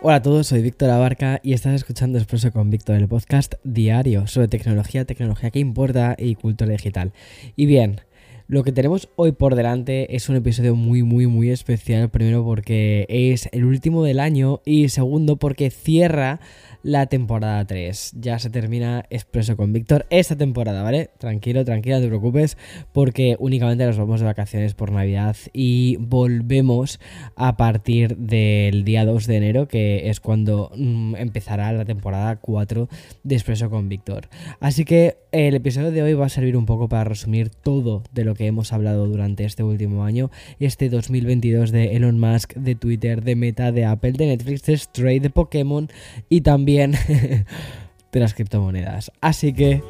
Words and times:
Hola 0.00 0.16
a 0.16 0.22
todos, 0.22 0.46
soy 0.46 0.62
Víctor 0.62 0.90
Abarca 0.90 1.40
y 1.42 1.54
estás 1.54 1.74
escuchando 1.74 2.18
Expreso 2.18 2.52
con 2.52 2.70
Víctor, 2.70 2.94
el 2.94 3.08
podcast 3.08 3.54
diario 3.64 4.28
sobre 4.28 4.46
tecnología, 4.46 5.04
tecnología 5.04 5.50
que 5.50 5.58
importa 5.58 6.14
y 6.16 6.36
cultura 6.36 6.70
digital. 6.70 7.12
Y 7.56 7.66
bien, 7.66 8.00
lo 8.48 8.64
que 8.64 8.72
tenemos 8.72 9.10
hoy 9.16 9.32
por 9.32 9.54
delante 9.54 10.16
es 10.16 10.30
un 10.30 10.36
episodio 10.36 10.74
muy, 10.74 11.02
muy, 11.02 11.26
muy 11.26 11.50
especial. 11.50 12.08
Primero 12.08 12.42
porque 12.46 13.04
es 13.10 13.46
el 13.52 13.66
último 13.66 14.02
del 14.02 14.18
año 14.18 14.62
y 14.64 14.88
segundo 14.88 15.36
porque 15.36 15.68
cierra 15.68 16.40
la 16.82 17.06
temporada 17.06 17.66
3. 17.66 18.14
Ya 18.20 18.38
se 18.38 18.48
termina 18.48 19.04
Expreso 19.10 19.56
con 19.56 19.74
Víctor 19.74 20.06
esta 20.08 20.36
temporada, 20.36 20.82
¿vale? 20.82 21.10
Tranquilo, 21.18 21.64
tranquila, 21.64 21.96
no 21.96 22.02
te 22.02 22.08
preocupes, 22.08 22.56
porque 22.92 23.36
únicamente 23.38 23.84
nos 23.84 23.98
vamos 23.98 24.20
de 24.20 24.26
vacaciones 24.26 24.72
por 24.72 24.92
Navidad 24.92 25.36
y 25.52 25.96
volvemos 25.96 27.00
a 27.36 27.58
partir 27.58 28.16
del 28.16 28.84
día 28.84 29.04
2 29.04 29.26
de 29.26 29.36
enero, 29.36 29.68
que 29.68 30.08
es 30.08 30.20
cuando 30.20 30.70
mm, 30.74 31.16
empezará 31.16 31.70
la 31.72 31.84
temporada 31.84 32.36
4 32.36 32.88
de 33.24 33.34
Expreso 33.34 33.68
con 33.68 33.90
Víctor. 33.90 34.28
Así 34.60 34.86
que 34.86 35.18
el 35.32 35.54
episodio 35.54 35.90
de 35.90 36.02
hoy 36.02 36.14
va 36.14 36.26
a 36.26 36.30
servir 36.30 36.56
un 36.56 36.64
poco 36.64 36.88
para 36.88 37.04
resumir 37.04 37.50
todo 37.50 38.02
de 38.12 38.24
lo 38.24 38.34
que 38.38 38.46
hemos 38.46 38.72
hablado 38.72 39.06
durante 39.06 39.44
este 39.44 39.64
último 39.64 40.04
año, 40.04 40.30
este 40.60 40.88
2022 40.88 41.72
de 41.72 41.96
Elon 41.96 42.18
Musk, 42.18 42.54
de 42.54 42.76
Twitter, 42.76 43.22
de 43.22 43.34
Meta, 43.34 43.72
de 43.72 43.84
Apple, 43.84 44.12
de 44.12 44.26
Netflix, 44.26 44.62
de 44.62 44.78
Stray, 44.78 45.18
de 45.18 45.28
Pokémon 45.28 45.90
y 46.28 46.42
también 46.42 46.92
de 48.12 48.20
las 48.20 48.34
criptomonedas. 48.34 49.10
Así 49.20 49.52
que 49.52 49.82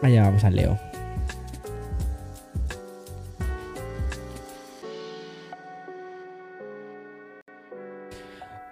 allá 0.00 0.22
vamos 0.22 0.42
al 0.42 0.56
Leo. 0.56 0.80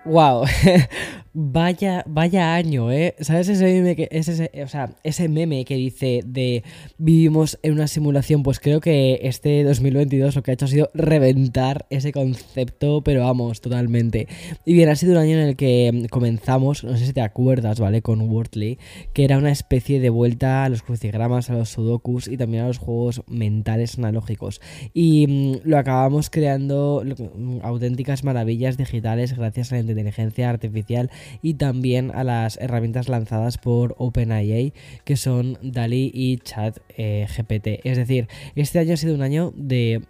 Wow, 0.07 0.47
Vaya, 1.33 2.03
vaya 2.09 2.57
año, 2.57 2.91
¿eh? 2.91 3.15
¿Sabes 3.21 3.49
ese 3.49 3.65
meme 3.65 3.95
que, 3.95 4.09
ese, 4.11 4.51
o 4.65 4.67
sea, 4.67 4.97
ese 5.05 5.29
meme 5.29 5.65
que 5.65 5.77
dice 5.77 6.23
de 6.27 6.65
vivimos 6.99 7.57
en 7.63 7.75
una 7.75 7.87
simulación? 7.87 8.43
Pues 8.43 8.59
creo 8.59 8.81
que 8.81 9.21
este 9.23 9.63
2022 9.63 10.35
lo 10.35 10.43
que 10.43 10.51
ha 10.51 10.55
hecho 10.55 10.65
ha 10.65 10.69
sido 10.69 10.91
reventar 10.93 11.87
ese 11.89 12.11
concepto, 12.11 13.03
pero 13.05 13.23
vamos, 13.23 13.61
totalmente. 13.61 14.27
Y 14.65 14.75
bien, 14.75 14.89
ha 14.89 14.97
sido 14.97 15.13
un 15.13 15.19
año 15.19 15.37
en 15.37 15.47
el 15.47 15.55
que 15.55 16.09
comenzamos, 16.11 16.83
no 16.83 16.97
sé 16.97 17.07
si 17.07 17.13
te 17.13 17.21
acuerdas, 17.21 17.79
¿vale? 17.79 18.03
Con 18.03 18.23
Wordly, 18.23 18.81
que 19.13 19.23
era 19.23 19.39
una 19.39 19.53
especie 19.53 20.01
de 20.01 20.11
vuelta 20.11 20.65
a 20.65 20.69
los 20.69 20.83
crucigramas, 20.83 21.49
a 21.49 21.55
los 21.55 21.69
sudokus 21.69 22.27
y 22.27 22.39
también 22.39 22.65
a 22.65 22.67
los 22.67 22.79
juegos 22.79 23.23
mentales 23.29 23.99
analógicos. 23.99 24.61
Y 24.95 25.29
mm, 25.29 25.61
lo 25.63 25.79
acabamos 25.79 26.29
creando 26.29 27.05
mm, 27.05 27.59
auténticas 27.63 28.25
maravillas 28.25 28.77
digitales 28.77 29.37
gracias 29.37 29.71
a 29.71 29.77
la 29.77 29.83
inteligencia 29.83 30.51
artificial 30.51 31.09
y 31.43 31.55
también 31.55 32.11
a 32.15 32.25
las 32.25 32.57
herramientas 32.59 33.09
lanzadas 33.09 33.59
por 33.59 33.95
OpenAI 33.99 34.73
que 35.05 35.17
son 35.17 35.59
DALI 35.63 36.11
y 36.15 36.39
Chat 36.39 36.79
eh, 36.97 37.27
GPT. 37.37 37.85
Es 37.85 37.97
decir, 37.97 38.29
este 38.55 38.79
año 38.79 38.95
ha 38.95 38.97
sido 38.97 39.15
un 39.15 39.23
año 39.23 39.53
de 39.57 40.03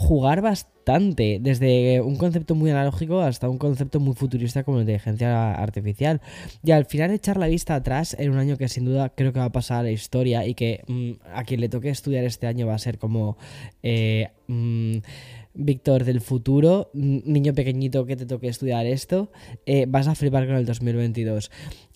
jugar 0.00 0.40
bastante, 0.40 1.38
desde 1.42 2.00
un 2.00 2.16
concepto 2.16 2.54
muy 2.54 2.70
analógico 2.70 3.20
hasta 3.20 3.50
un 3.50 3.58
concepto 3.58 4.00
muy 4.00 4.14
futurista 4.14 4.64
como 4.64 4.78
la 4.78 4.82
inteligencia 4.82 5.52
artificial. 5.52 6.22
Y 6.64 6.70
al 6.70 6.86
final 6.86 7.10
echar 7.10 7.36
la 7.36 7.48
vista 7.48 7.74
atrás 7.74 8.16
en 8.18 8.30
un 8.30 8.38
año 8.38 8.56
que 8.56 8.68
sin 8.68 8.86
duda 8.86 9.10
creo 9.10 9.34
que 9.34 9.40
va 9.40 9.46
a 9.46 9.52
pasar 9.52 9.80
a 9.80 9.82
la 9.82 9.90
historia 9.90 10.46
y 10.46 10.54
que 10.54 10.82
mm, 10.88 11.34
a 11.34 11.44
quien 11.44 11.60
le 11.60 11.68
toque 11.68 11.90
estudiar 11.90 12.24
este 12.24 12.46
año 12.46 12.66
va 12.66 12.74
a 12.74 12.78
ser 12.78 12.98
como... 12.98 13.36
Eh, 13.82 14.28
mm, 14.48 14.98
Víctor 15.54 16.04
del 16.04 16.20
futuro, 16.20 16.90
niño 16.94 17.54
pequeñito 17.54 18.06
que 18.06 18.16
te 18.16 18.26
toque 18.26 18.48
estudiar 18.48 18.86
esto, 18.86 19.30
eh, 19.66 19.86
vas 19.88 20.06
a 20.06 20.14
flipar 20.14 20.46
con 20.46 20.56
el 20.56 20.64
2022. 20.64 21.50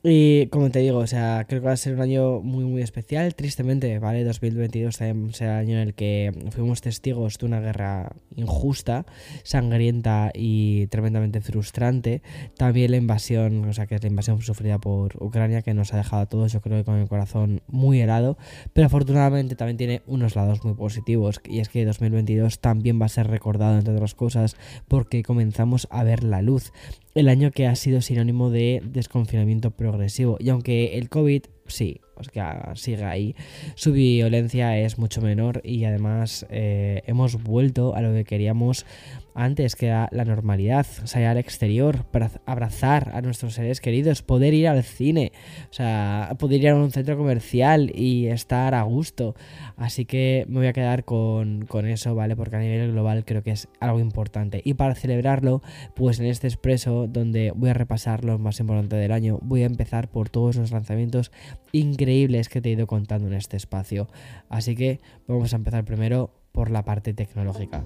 Y 0.07 0.49
como 0.49 0.69
te 0.71 0.81
digo, 0.81 0.99
o 0.99 1.07
sea, 1.07 1.47
creo 1.49 1.63
que 1.63 1.67
va 1.67 1.73
a 1.73 1.79
ser 1.79 1.95
un 1.95 2.03
año 2.03 2.43
muy, 2.43 2.65
muy 2.65 2.83
especial. 2.83 3.35
Tristemente, 3.35 3.99
¿vale? 3.99 4.23
2022 4.23 4.99
también 4.99 5.33
será 5.33 5.61
el 5.61 5.67
año 5.67 5.77
en 5.77 5.89
el 5.89 5.95
que 5.95 6.31
fuimos 6.51 6.83
testigos 6.83 7.39
de 7.39 7.47
una 7.47 7.61
guerra 7.61 8.13
injusta, 8.37 9.07
sangrienta 9.45 10.31
y 10.35 10.89
tremendamente 10.89 11.41
frustrante. 11.41 12.21
También 12.59 12.91
la 12.91 12.99
invasión, 12.99 13.65
o 13.65 13.73
sea, 13.73 13.87
que 13.87 13.95
es 13.95 14.03
la 14.03 14.11
invasión 14.11 14.43
sufrida 14.43 14.79
por 14.79 15.17
Ucrania, 15.23 15.63
que 15.63 15.73
nos 15.73 15.95
ha 15.95 15.97
dejado 15.97 16.21
a 16.21 16.27
todos, 16.27 16.53
yo 16.53 16.61
creo 16.61 16.77
que 16.77 16.85
con 16.85 16.97
el 16.97 17.09
corazón 17.09 17.63
muy 17.67 18.03
helado. 18.03 18.37
Pero 18.75 18.89
afortunadamente 18.89 19.57
también 19.57 19.79
tiene 19.79 20.03
unos 20.07 20.37
lados 20.37 20.63
muy 20.65 20.75
positivos. 20.75 21.41
Y 21.49 21.61
es 21.61 21.71
que 21.71 21.87
2022 21.87 22.59
también 22.59 23.01
va 23.01 23.07
a 23.07 23.09
ser 23.09 23.29
recordado, 23.29 23.79
entre 23.79 23.95
otras 23.95 24.15
cosas, 24.15 24.57
porque 24.87 25.23
comenzamos 25.23 25.89
a 25.91 26.05
ver 26.05 26.25
la 26.25 26.43
luz 26.43 26.73
el 27.15 27.29
año 27.29 27.53
que 27.53 27.69
ha 27.69 27.77
sido 27.77 28.01
sinónimo 28.01 28.51
de 28.51 28.83
desconfinamiento 28.85 29.71
progresivo. 29.71 29.94
Y 30.41 30.49
aunque 30.49 30.99
el 30.99 31.09
COVID, 31.09 31.45
sí, 31.67 32.01
pues 32.15 32.29
que 32.29 32.43
sigue 32.75 33.05
ahí, 33.05 33.35
su 33.75 33.93
violencia 33.93 34.79
es 34.79 34.99
mucho 34.99 35.21
menor 35.21 35.61
y 35.65 35.85
además 35.85 36.47
eh, 36.51 37.03
hemos 37.07 37.43
vuelto 37.43 37.95
a 37.95 38.03
lo 38.03 38.13
que 38.13 38.25
queríamos 38.25 38.87
antes, 39.35 39.75
que 39.75 39.87
era 39.87 40.09
la 40.13 40.25
normalidad, 40.25 40.87
salir 41.05 41.27
al 41.27 41.39
exterior, 41.39 42.07
abrazar 42.47 43.11
a 43.15 43.21
nuestros 43.21 43.55
seres 43.55 43.81
queridos, 43.81 44.23
poder 44.23 44.55
ir 44.55 44.69
al 44.69 44.85
cine, 44.85 45.33
o 45.71 45.73
sea, 45.73 46.37
poder 46.39 46.61
ir 46.61 46.69
a 46.69 46.77
un 46.77 46.93
centro 46.93 47.17
comercial 47.17 47.91
y 47.95 48.29
estar 48.29 48.75
a 48.75 48.83
gusto. 48.83 49.35
Así 49.77 50.05
que 50.05 50.47
me 50.49 50.59
voy 50.59 50.67
a 50.69 50.73
quedar 50.73 51.05
con, 51.05 51.67
con 51.67 51.87
eso, 51.87 52.15
¿vale? 52.15 52.37
Porque 52.37 52.57
a 52.57 52.61
nivel 52.61 52.93
global 52.93 53.25
creo 53.25 53.43
que 53.43 53.51
es 53.51 53.69
algo 53.81 53.99
importante. 53.99 54.63
Y 54.65 54.75
para 54.75 54.95
celebrarlo, 54.95 55.63
pues 55.97 56.21
en 56.21 56.27
este 56.27 56.47
expreso, 56.47 57.09
donde 57.09 57.53
voy 57.57 57.71
a 57.71 57.75
repasar 57.75 58.25
lo 58.25 58.39
más 58.39 58.61
importante 58.61 58.95
del 58.95 59.11
año, 59.11 59.41
voy 59.43 59.65
a 59.65 59.67
empezar 59.67 60.09
por 60.09 60.29
todos 60.29 60.55
los 60.57 60.71
lanzamientos 60.71 61.33
increíbles 61.73 62.49
que 62.49 62.61
te 62.61 62.69
he 62.69 62.73
ido 62.73 62.87
contando 62.87 63.29
en 63.29 63.35
este 63.35 63.57
espacio. 63.57 64.09
Así 64.49 64.75
que 64.75 65.01
vamos 65.27 65.53
a 65.53 65.57
empezar 65.57 65.85
primero 65.85 66.31
por 66.53 66.71
la 66.71 66.85
parte 66.85 67.15
tecnológica. 67.15 67.85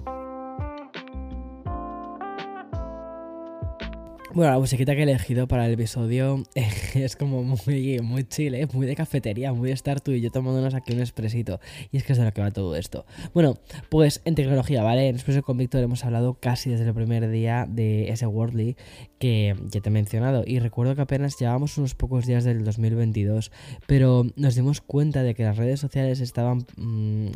Bueno, 4.39 4.53
la 4.53 4.59
musiquita 4.59 4.95
que 4.95 5.01
he 5.01 5.03
elegido 5.03 5.49
para 5.49 5.65
el 5.65 5.73
episodio 5.73 6.45
es 6.95 7.17
como 7.17 7.43
muy, 7.43 7.99
muy 7.99 8.23
chill, 8.23 8.55
¿eh? 8.55 8.69
muy 8.71 8.87
de 8.87 8.95
cafetería, 8.95 9.51
muy 9.51 9.67
de 9.67 9.73
estar 9.73 9.99
tú 9.99 10.11
y 10.11 10.21
yo 10.21 10.31
tomándonos 10.31 10.75
aquí 10.75 10.93
un 10.93 11.01
expresito. 11.01 11.59
Y 11.91 11.97
es 11.97 12.05
que 12.05 12.13
es 12.13 12.19
de 12.19 12.23
lo 12.23 12.31
que 12.31 12.39
va 12.39 12.49
todo 12.49 12.77
esto. 12.77 13.05
Bueno, 13.33 13.57
pues 13.89 14.21
en 14.23 14.35
tecnología, 14.35 14.81
¿vale? 14.81 15.09
En 15.09 15.15
Expreso 15.15 15.43
con 15.43 15.57
Víctor 15.57 15.83
hemos 15.83 16.05
hablado 16.05 16.35
casi 16.35 16.69
desde 16.69 16.85
el 16.85 16.93
primer 16.93 17.29
día 17.29 17.65
de 17.67 18.11
ese 18.11 18.27
Wordly 18.27 18.77
que 19.19 19.57
ya 19.65 19.81
te 19.81 19.89
he 19.89 19.91
mencionado. 19.91 20.45
Y 20.47 20.59
recuerdo 20.59 20.95
que 20.95 21.01
apenas 21.01 21.37
llevábamos 21.37 21.77
unos 21.77 21.93
pocos 21.93 22.25
días 22.25 22.45
del 22.45 22.63
2022, 22.63 23.51
pero 23.87 24.25
nos 24.37 24.55
dimos 24.55 24.79
cuenta 24.79 25.21
de 25.21 25.35
que 25.35 25.43
las 25.43 25.57
redes 25.57 25.81
sociales 25.81 26.21
estaban, 26.21 26.65
mm, 26.77 27.27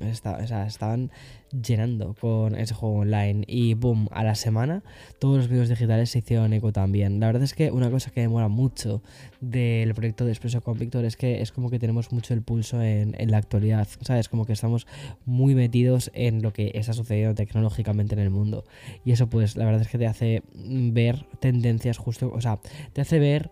estaban 0.68 1.12
llenando 1.52 2.16
con 2.19 2.56
ese 2.56 2.74
juego 2.74 3.00
online. 3.00 3.44
Y 3.46 3.74
boom, 3.74 4.08
a 4.12 4.24
la 4.24 4.36
semana 4.36 4.84
todos 5.19 5.38
los 5.38 5.47
vídeos 5.50 5.68
digitales 5.68 6.09
se 6.09 6.19
hicieron 6.19 6.53
eco 6.53 6.72
también. 6.72 6.93
La 6.94 7.28
verdad 7.28 7.44
es 7.44 7.54
que 7.54 7.72
una 7.72 7.90
cosa 7.90 8.12
que 8.12 8.22
me 8.22 8.28
mola 8.28 8.48
mucho 8.48 9.02
del 9.42 9.94
proyecto 9.94 10.26
de 10.26 10.31
Expreso 10.31 10.62
con 10.62 10.78
Víctor 10.78 11.06
es 11.06 11.18
que 11.18 11.42
es 11.42 11.52
como 11.52 11.70
que 11.70 11.80
tenemos 11.80 12.12
mucho 12.12 12.34
el 12.34 12.42
pulso 12.42 12.81
en, 12.81 13.16
en 13.18 13.31
la 13.31 13.38
actualidad, 13.38 13.88
¿sabes? 14.02 14.30
Como 14.30 14.46
que 14.46 14.54
estamos 14.54 14.88
muy 15.26 15.56
metidos 15.56 16.12
en 16.14 16.42
lo 16.42 16.54
que 16.54 16.72
está 16.76 16.94
sucediendo 16.94 17.36
tecnológicamente 17.36 18.14
en 18.14 18.20
el 18.20 18.30
mundo. 18.30 18.64
Y 19.04 19.12
eso 19.12 19.28
pues 19.28 19.56
la 19.56 19.66
verdad 19.66 19.81
es 19.81 19.88
que 19.88 19.98
te 19.98 20.08
hace 20.08 20.44
ver 20.54 21.26
tendencias 21.40 21.98
justo, 21.98 22.31
o 22.34 22.42
sea, 22.42 22.59
te 22.94 23.02
hace 23.02 23.20
ver 23.20 23.52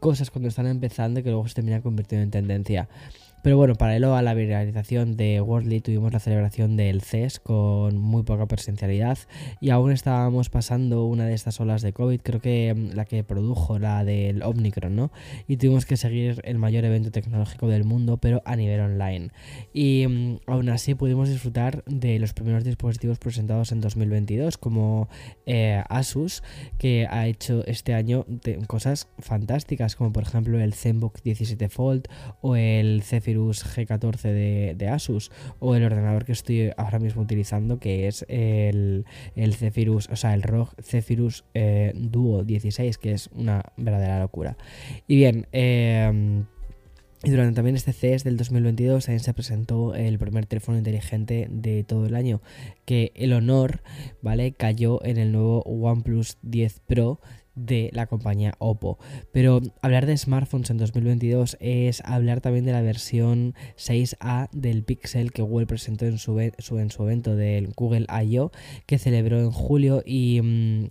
cosas 0.00 0.30
cuando 0.30 0.48
están 0.48 0.66
empezando 0.66 1.22
que 1.22 1.30
luego 1.30 1.46
se 1.46 1.54
terminan 1.54 1.82
convirtiendo 1.82 2.24
en 2.24 2.30
tendencia. 2.30 2.88
Pero 3.42 3.56
bueno, 3.56 3.74
paralelo 3.74 4.14
a 4.16 4.22
la 4.22 4.34
viralización 4.34 5.16
de 5.16 5.40
Worldly 5.40 5.80
tuvimos 5.80 6.12
la 6.12 6.20
celebración 6.20 6.76
del 6.76 7.00
CES 7.00 7.40
con 7.40 7.96
muy 7.96 8.22
poca 8.22 8.46
presencialidad 8.46 9.18
y 9.60 9.70
aún 9.70 9.92
estábamos 9.92 10.50
pasando 10.50 11.04
una 11.06 11.26
de 11.26 11.34
estas 11.34 11.58
olas 11.60 11.80
de 11.82 11.92
COVID, 11.92 12.20
creo 12.20 12.40
que 12.40 12.74
mm, 12.74 12.94
la 12.94 13.04
que 13.04 13.24
produjo 13.24 13.78
la 13.78 14.04
del 14.04 14.42
Omicron, 14.42 14.94
¿no? 14.94 15.10
Y 15.48 15.56
tuvimos 15.56 15.86
que 15.86 15.96
seguir 15.96 16.40
el 16.44 16.58
mayor 16.58 16.84
evento 16.84 17.10
tecnológico 17.10 17.68
del 17.68 17.84
mundo, 17.84 18.18
pero 18.18 18.42
a 18.44 18.56
nivel 18.56 18.80
online. 18.80 19.30
Y 19.72 20.06
mm, 20.06 20.40
aún 20.46 20.68
así 20.68 20.94
pudimos 20.94 21.28
disfrutar 21.28 21.82
de 21.86 22.18
los 22.18 22.34
primeros 22.34 22.64
dispositivos 22.64 23.18
presentados 23.18 23.72
en 23.72 23.80
2022, 23.80 24.58
como 24.58 25.08
eh, 25.46 25.82
Asus, 25.88 26.42
que 26.78 27.06
ha 27.10 27.26
hecho 27.26 27.64
este 27.66 27.94
año 27.94 28.26
cosas 28.66 29.08
fantásticas, 29.18 29.96
como 29.96 30.12
por 30.12 30.24
ejemplo 30.24 30.60
el 30.60 30.74
ZenBook 30.74 31.22
17 31.22 31.68
Fold 31.68 32.08
o 32.40 32.56
el 32.56 33.02
Zephyr 33.30 33.86
G14 33.86 34.74
de, 34.76 34.88
Asus 34.88 35.30
o 35.58 35.74
el 35.74 35.84
ordenador 35.84 36.24
que 36.24 36.32
estoy 36.32 36.72
ahora 36.76 36.98
mismo 36.98 37.22
utilizando 37.22 37.78
que 37.78 38.08
es 38.08 38.24
el, 38.28 39.04
el 39.36 39.54
Zephyrus, 39.54 40.08
o 40.10 40.16
sea, 40.16 40.34
el 40.34 40.42
ROG 40.42 40.70
Zephyrus 40.82 41.44
eh, 41.54 41.92
Duo 41.94 42.44
16 42.44 42.98
que 42.98 43.12
es 43.12 43.30
una 43.34 43.62
verdadera 43.76 44.18
locura. 44.18 44.56
Y 45.06 45.16
bien, 45.16 45.46
em, 45.52 46.44
y 47.22 47.30
durante 47.30 47.54
también 47.54 47.76
este 47.76 47.92
CES 47.92 48.24
del 48.24 48.38
2022 48.38 49.04
también 49.04 49.20
se 49.20 49.34
presentó 49.34 49.94
el 49.94 50.18
primer 50.18 50.46
teléfono 50.46 50.78
inteligente 50.78 51.48
de 51.50 51.84
todo 51.84 52.06
el 52.06 52.14
año, 52.14 52.40
que 52.86 53.12
el 53.14 53.34
honor, 53.34 53.82
¿vale? 54.22 54.52
Cayó 54.52 55.04
en 55.04 55.18
el 55.18 55.32
nuevo 55.32 55.62
OnePlus 55.64 56.38
10 56.40 56.80
Pro 56.86 57.20
de 57.66 57.90
la 57.92 58.06
compañía 58.06 58.54
Oppo. 58.58 58.98
Pero 59.32 59.60
hablar 59.82 60.06
de 60.06 60.16
smartphones 60.16 60.70
en 60.70 60.78
2022 60.78 61.56
es 61.60 62.02
hablar 62.04 62.40
también 62.40 62.64
de 62.64 62.72
la 62.72 62.82
versión 62.82 63.54
6A 63.76 64.48
del 64.52 64.84
Pixel 64.84 65.32
que 65.32 65.42
Google 65.42 65.66
presentó 65.66 66.06
en 66.06 66.18
su, 66.18 66.38
en 66.40 66.90
su 66.90 67.04
evento 67.04 67.36
del 67.36 67.72
Google 67.76 68.06
I.O. 68.08 68.50
que 68.86 68.98
celebró 68.98 69.38
en 69.40 69.50
julio 69.50 70.02
y... 70.04 70.40
Mm, 70.42 70.90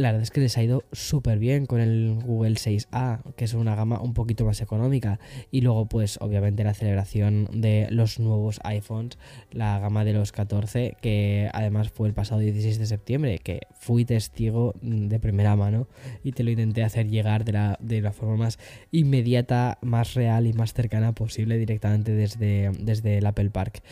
la 0.00 0.12
verdad 0.12 0.22
es 0.22 0.30
que 0.30 0.40
les 0.40 0.56
ha 0.56 0.62
ido 0.62 0.84
súper 0.92 1.38
bien 1.38 1.66
con 1.66 1.80
el 1.80 2.18
Google 2.24 2.54
6A, 2.54 3.34
que 3.36 3.44
es 3.44 3.54
una 3.54 3.74
gama 3.74 4.00
un 4.00 4.14
poquito 4.14 4.44
más 4.44 4.60
económica. 4.60 5.20
Y 5.50 5.60
luego, 5.60 5.86
pues, 5.86 6.18
obviamente, 6.20 6.64
la 6.64 6.74
celebración 6.74 7.48
de 7.52 7.86
los 7.90 8.18
nuevos 8.18 8.60
iPhones, 8.64 9.18
la 9.50 9.78
gama 9.78 10.04
de 10.04 10.14
los 10.14 10.32
14, 10.32 10.96
que 11.02 11.50
además 11.52 11.90
fue 11.90 12.08
el 12.08 12.14
pasado 12.14 12.40
16 12.40 12.78
de 12.78 12.86
septiembre, 12.86 13.38
que 13.38 13.60
fui 13.78 14.04
testigo 14.04 14.74
de 14.80 15.20
primera 15.20 15.54
mano 15.54 15.86
y 16.24 16.32
te 16.32 16.44
lo 16.44 16.50
intenté 16.50 16.82
hacer 16.82 17.08
llegar 17.08 17.44
de 17.44 17.52
la, 17.52 17.78
de 17.80 18.00
la 18.00 18.12
forma 18.12 18.36
más 18.36 18.58
inmediata, 18.90 19.78
más 19.82 20.14
real 20.14 20.46
y 20.46 20.54
más 20.54 20.72
cercana 20.72 21.12
posible 21.12 21.58
directamente 21.58 22.12
desde, 22.12 22.70
desde 22.80 23.18
el 23.18 23.26
Apple 23.26 23.50
Park. 23.50 23.82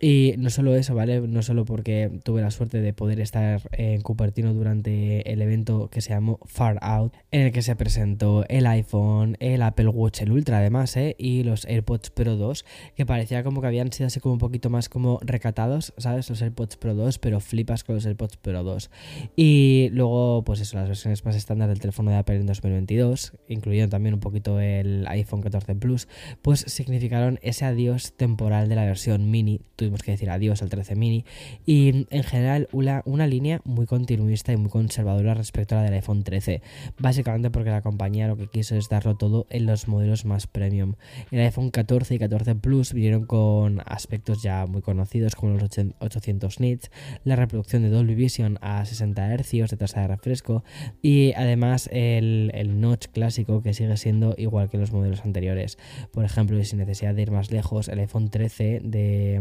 Y 0.00 0.34
no 0.38 0.48
solo 0.50 0.76
eso, 0.76 0.94
¿vale? 0.94 1.20
No 1.20 1.42
solo 1.42 1.64
porque 1.64 2.20
tuve 2.22 2.40
la 2.40 2.52
suerte 2.52 2.80
de 2.80 2.92
poder 2.92 3.20
estar 3.20 3.62
en 3.72 4.00
Cupertino 4.00 4.54
durante 4.54 5.32
el 5.32 5.42
evento 5.42 5.88
que 5.90 6.00
se 6.00 6.10
llamó 6.10 6.38
Far 6.46 6.78
Out, 6.82 7.14
en 7.32 7.42
el 7.42 7.52
que 7.52 7.62
se 7.62 7.74
presentó 7.74 8.44
el 8.48 8.66
iPhone, 8.66 9.36
el 9.40 9.60
Apple 9.62 9.88
Watch, 9.88 10.22
el 10.22 10.30
Ultra 10.30 10.58
además, 10.58 10.96
¿eh? 10.96 11.16
Y 11.18 11.42
los 11.42 11.64
AirPods 11.64 12.10
Pro 12.10 12.36
2, 12.36 12.64
que 12.94 13.06
parecía 13.06 13.42
como 13.42 13.60
que 13.60 13.66
habían 13.66 13.92
sido 13.92 14.06
así 14.06 14.20
como 14.20 14.34
un 14.34 14.38
poquito 14.38 14.70
más 14.70 14.88
como 14.88 15.18
recatados, 15.22 15.92
¿sabes? 15.96 16.30
Los 16.30 16.42
AirPods 16.42 16.76
Pro 16.76 16.94
2, 16.94 17.18
pero 17.18 17.40
flipas 17.40 17.82
con 17.82 17.96
los 17.96 18.06
AirPods 18.06 18.36
Pro 18.36 18.62
2. 18.62 18.90
Y 19.34 19.88
luego, 19.92 20.44
pues 20.44 20.60
eso, 20.60 20.76
las 20.76 20.86
versiones 20.86 21.24
más 21.24 21.34
estándar 21.34 21.68
del 21.68 21.80
teléfono 21.80 22.12
de 22.12 22.18
Apple 22.18 22.36
en 22.36 22.46
2022, 22.46 23.32
incluyendo 23.48 23.90
también 23.90 24.14
un 24.14 24.20
poquito 24.20 24.60
el 24.60 25.06
iPhone 25.08 25.40
14 25.40 25.74
Plus, 25.74 26.06
pues 26.40 26.60
significaron 26.60 27.40
ese 27.42 27.64
adiós 27.64 28.12
temporal 28.16 28.68
de 28.68 28.76
la 28.76 28.84
versión 28.84 29.30
mini 29.30 29.60
tuvimos 29.88 30.02
que 30.02 30.10
decir 30.10 30.28
adiós 30.28 30.60
al 30.60 30.68
13 30.68 30.96
mini 30.96 31.24
y 31.64 32.06
en 32.10 32.22
general 32.22 32.68
una, 32.72 33.02
una 33.06 33.26
línea 33.26 33.62
muy 33.64 33.86
continuista 33.86 34.52
y 34.52 34.58
muy 34.58 34.68
conservadora 34.68 35.32
respecto 35.32 35.74
a 35.74 35.78
la 35.78 35.84
del 35.84 35.94
iPhone 35.94 36.24
13, 36.24 36.60
básicamente 36.98 37.50
porque 37.50 37.70
la 37.70 37.80
compañía 37.80 38.28
lo 38.28 38.36
que 38.36 38.48
quiso 38.48 38.76
es 38.76 38.90
darlo 38.90 39.16
todo 39.16 39.46
en 39.48 39.64
los 39.64 39.88
modelos 39.88 40.26
más 40.26 40.46
premium. 40.46 40.94
El 41.30 41.40
iPhone 41.40 41.70
14 41.70 42.16
y 42.16 42.18
14 42.18 42.54
Plus 42.56 42.92
vinieron 42.92 43.24
con 43.24 43.80
aspectos 43.86 44.42
ya 44.42 44.66
muy 44.66 44.82
conocidos 44.82 45.34
como 45.34 45.54
los 45.54 45.70
800 46.00 46.60
nits, 46.60 46.90
la 47.24 47.36
reproducción 47.36 47.82
de 47.82 47.88
Dolby 47.88 48.14
Vision 48.14 48.58
a 48.60 48.84
60 48.84 49.38
Hz 49.38 49.70
de 49.70 49.76
tasa 49.78 50.02
de 50.02 50.08
refresco 50.08 50.64
y 51.00 51.32
además 51.32 51.88
el, 51.92 52.50
el 52.52 52.78
notch 52.80 53.06
clásico 53.06 53.62
que 53.62 53.72
sigue 53.72 53.96
siendo 53.96 54.34
igual 54.36 54.68
que 54.68 54.76
los 54.76 54.92
modelos 54.92 55.24
anteriores. 55.24 55.78
Por 56.12 56.26
ejemplo, 56.26 56.58
y 56.58 56.64
sin 56.66 56.78
necesidad 56.78 57.14
de 57.14 57.22
ir 57.22 57.30
más 57.30 57.50
lejos, 57.50 57.88
el 57.88 58.00
iPhone 58.00 58.28
13 58.28 58.80
de 58.82 59.38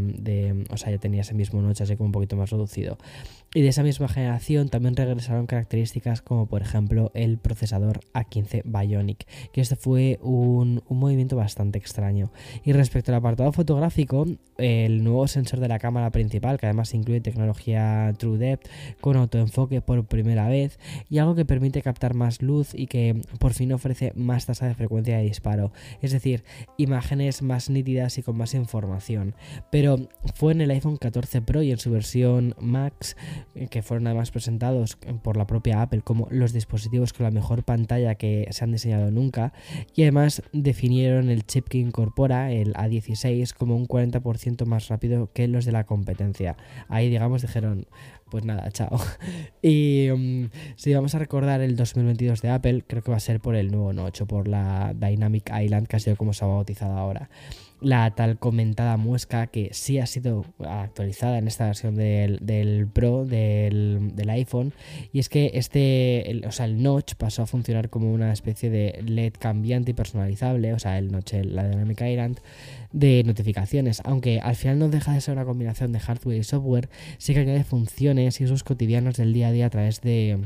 o 0.69 0.77
sea, 0.77 0.91
ya 0.91 0.97
tenía 0.97 1.21
ese 1.21 1.33
mismo 1.33 1.61
noche 1.61 1.83
así 1.83 1.95
como 1.95 2.07
un 2.07 2.11
poquito 2.11 2.35
más 2.35 2.49
reducido. 2.49 2.97
Y 3.53 3.61
de 3.61 3.69
esa 3.69 3.81
misma 3.83 4.07
generación 4.07 4.69
también 4.69 4.95
regresaron 4.95 5.47
características 5.47 6.21
como 6.21 6.47
por 6.47 6.61
ejemplo 6.61 7.11
el 7.13 7.37
procesador 7.37 8.01
A15 8.13 8.63
Bionic, 8.65 9.25
que 9.51 9.61
este 9.61 9.75
fue 9.75 10.19
un, 10.21 10.83
un 10.87 10.99
movimiento 10.99 11.35
bastante 11.35 11.79
extraño. 11.79 12.31
Y 12.63 12.73
respecto 12.73 13.11
al 13.11 13.17
apartado 13.17 13.51
fotográfico, 13.51 14.25
el 14.57 15.03
nuevo 15.03 15.27
sensor 15.27 15.59
de 15.59 15.67
la 15.67 15.79
cámara 15.79 16.11
principal, 16.11 16.59
que 16.59 16.65
además 16.65 16.93
incluye 16.93 17.21
tecnología 17.21 18.13
True 18.17 18.37
Depth 18.37 18.67
con 19.01 19.15
autoenfoque 19.15 19.81
por 19.81 20.05
primera 20.05 20.47
vez 20.47 20.79
y 21.09 21.19
algo 21.19 21.35
que 21.35 21.45
permite 21.45 21.81
captar 21.81 22.13
más 22.13 22.41
luz 22.41 22.73
y 22.73 22.87
que 22.87 23.21
por 23.39 23.53
fin 23.53 23.71
ofrece 23.71 24.13
más 24.15 24.45
tasa 24.45 24.67
de 24.67 24.75
frecuencia 24.75 25.17
de 25.17 25.23
disparo, 25.23 25.71
es 26.01 26.11
decir, 26.11 26.43
imágenes 26.77 27.41
más 27.41 27.69
nítidas 27.69 28.17
y 28.17 28.23
con 28.23 28.37
más 28.37 28.53
información. 28.53 29.35
Pero 29.71 29.97
fue 30.33 30.53
en 30.53 30.61
el 30.61 30.71
iPhone 30.71 30.97
14 30.97 31.41
Pro 31.41 31.61
y 31.61 31.71
en 31.71 31.79
su 31.79 31.91
versión 31.91 32.55
Max, 32.59 33.15
eh, 33.55 33.67
que 33.67 33.81
fueron 33.81 34.07
además 34.07 34.31
presentados 34.31 34.97
por 35.23 35.37
la 35.37 35.47
propia 35.47 35.81
Apple 35.81 36.01
como 36.01 36.27
los 36.31 36.53
dispositivos 36.53 37.13
con 37.13 37.25
la 37.25 37.31
mejor 37.31 37.63
pantalla 37.63 38.15
que 38.15 38.47
se 38.51 38.63
han 38.63 38.71
diseñado 38.71 39.11
nunca, 39.11 39.53
y 39.95 40.03
además 40.03 40.41
definieron 40.53 41.29
el 41.29 41.45
chip 41.45 41.67
que 41.67 41.77
incorpora, 41.77 42.51
el 42.51 42.73
A16, 42.73 43.53
como 43.53 43.75
un 43.75 43.87
40% 43.87 44.65
más 44.65 44.87
rápido 44.87 45.31
que 45.33 45.47
los 45.47 45.65
de 45.65 45.71
la 45.71 45.85
competencia. 45.85 46.57
Ahí, 46.87 47.09
digamos, 47.09 47.41
dijeron, 47.41 47.87
pues 48.29 48.45
nada, 48.45 48.71
chao. 48.71 48.99
Y 49.61 50.09
um, 50.11 50.49
si 50.75 50.93
vamos 50.93 51.15
a 51.15 51.19
recordar 51.19 51.61
el 51.61 51.75
2022 51.75 52.41
de 52.41 52.49
Apple, 52.49 52.83
creo 52.87 53.01
que 53.01 53.11
va 53.11 53.17
a 53.17 53.21
ser 53.21 53.39
por 53.39 53.55
el 53.55 53.71
nuevo 53.71 53.91
Note 53.93 54.25
por 54.25 54.47
la 54.47 54.93
Dynamic 54.93 55.51
Island, 55.61 55.87
que 55.87 55.95
ha 55.97 55.99
sido 55.99 56.15
como 56.15 56.33
se 56.33 56.45
ha 56.45 56.47
bautizado 56.47 56.97
ahora 56.97 57.29
la 57.79 58.15
tal 58.15 58.39
comentada 58.39 58.97
muesca 58.97 59.47
que 59.47 59.69
sí 59.71 59.99
ha 59.99 60.05
sido 60.07 60.45
actualizada 60.59 61.37
en 61.37 61.47
esta 61.47 61.65
versión 61.65 61.95
del, 61.95 62.87
Pro 62.91 63.25
del, 63.25 64.29
iPhone 64.29 64.73
y 65.13 65.19
es 65.19 65.29
que 65.29 65.51
este, 65.53 66.29
el, 66.31 66.45
o 66.45 66.51
sea, 66.51 66.65
el 66.65 66.81
notch 66.81 67.13
pasó 67.15 67.43
a 67.43 67.45
funcionar 67.45 67.89
como 67.89 68.11
una 68.11 68.33
especie 68.33 68.69
de 68.69 69.01
LED 69.05 69.33
cambiante 69.39 69.91
y 69.91 69.93
personalizable, 69.93 70.73
o 70.73 70.79
sea, 70.79 70.97
el 70.97 71.11
notch, 71.11 71.33
la 71.33 71.67
Dynamic 71.67 72.01
Island 72.01 72.39
de 72.91 73.23
notificaciones, 73.23 74.01
aunque 74.05 74.39
al 74.39 74.55
final 74.55 74.79
no 74.79 74.89
deja 74.89 75.13
de 75.13 75.21
ser 75.21 75.33
una 75.33 75.45
combinación 75.45 75.91
de 75.91 75.99
hardware 75.99 76.37
y 76.37 76.43
software, 76.43 76.89
sí 77.17 77.33
que 77.33 77.41
añade 77.41 77.63
funciones 77.63 78.41
y 78.41 78.45
usos 78.45 78.63
cotidianos 78.63 79.17
del 79.17 79.33
día 79.33 79.49
a 79.49 79.51
día 79.51 79.67
a 79.67 79.69
través 79.69 80.01
de 80.01 80.39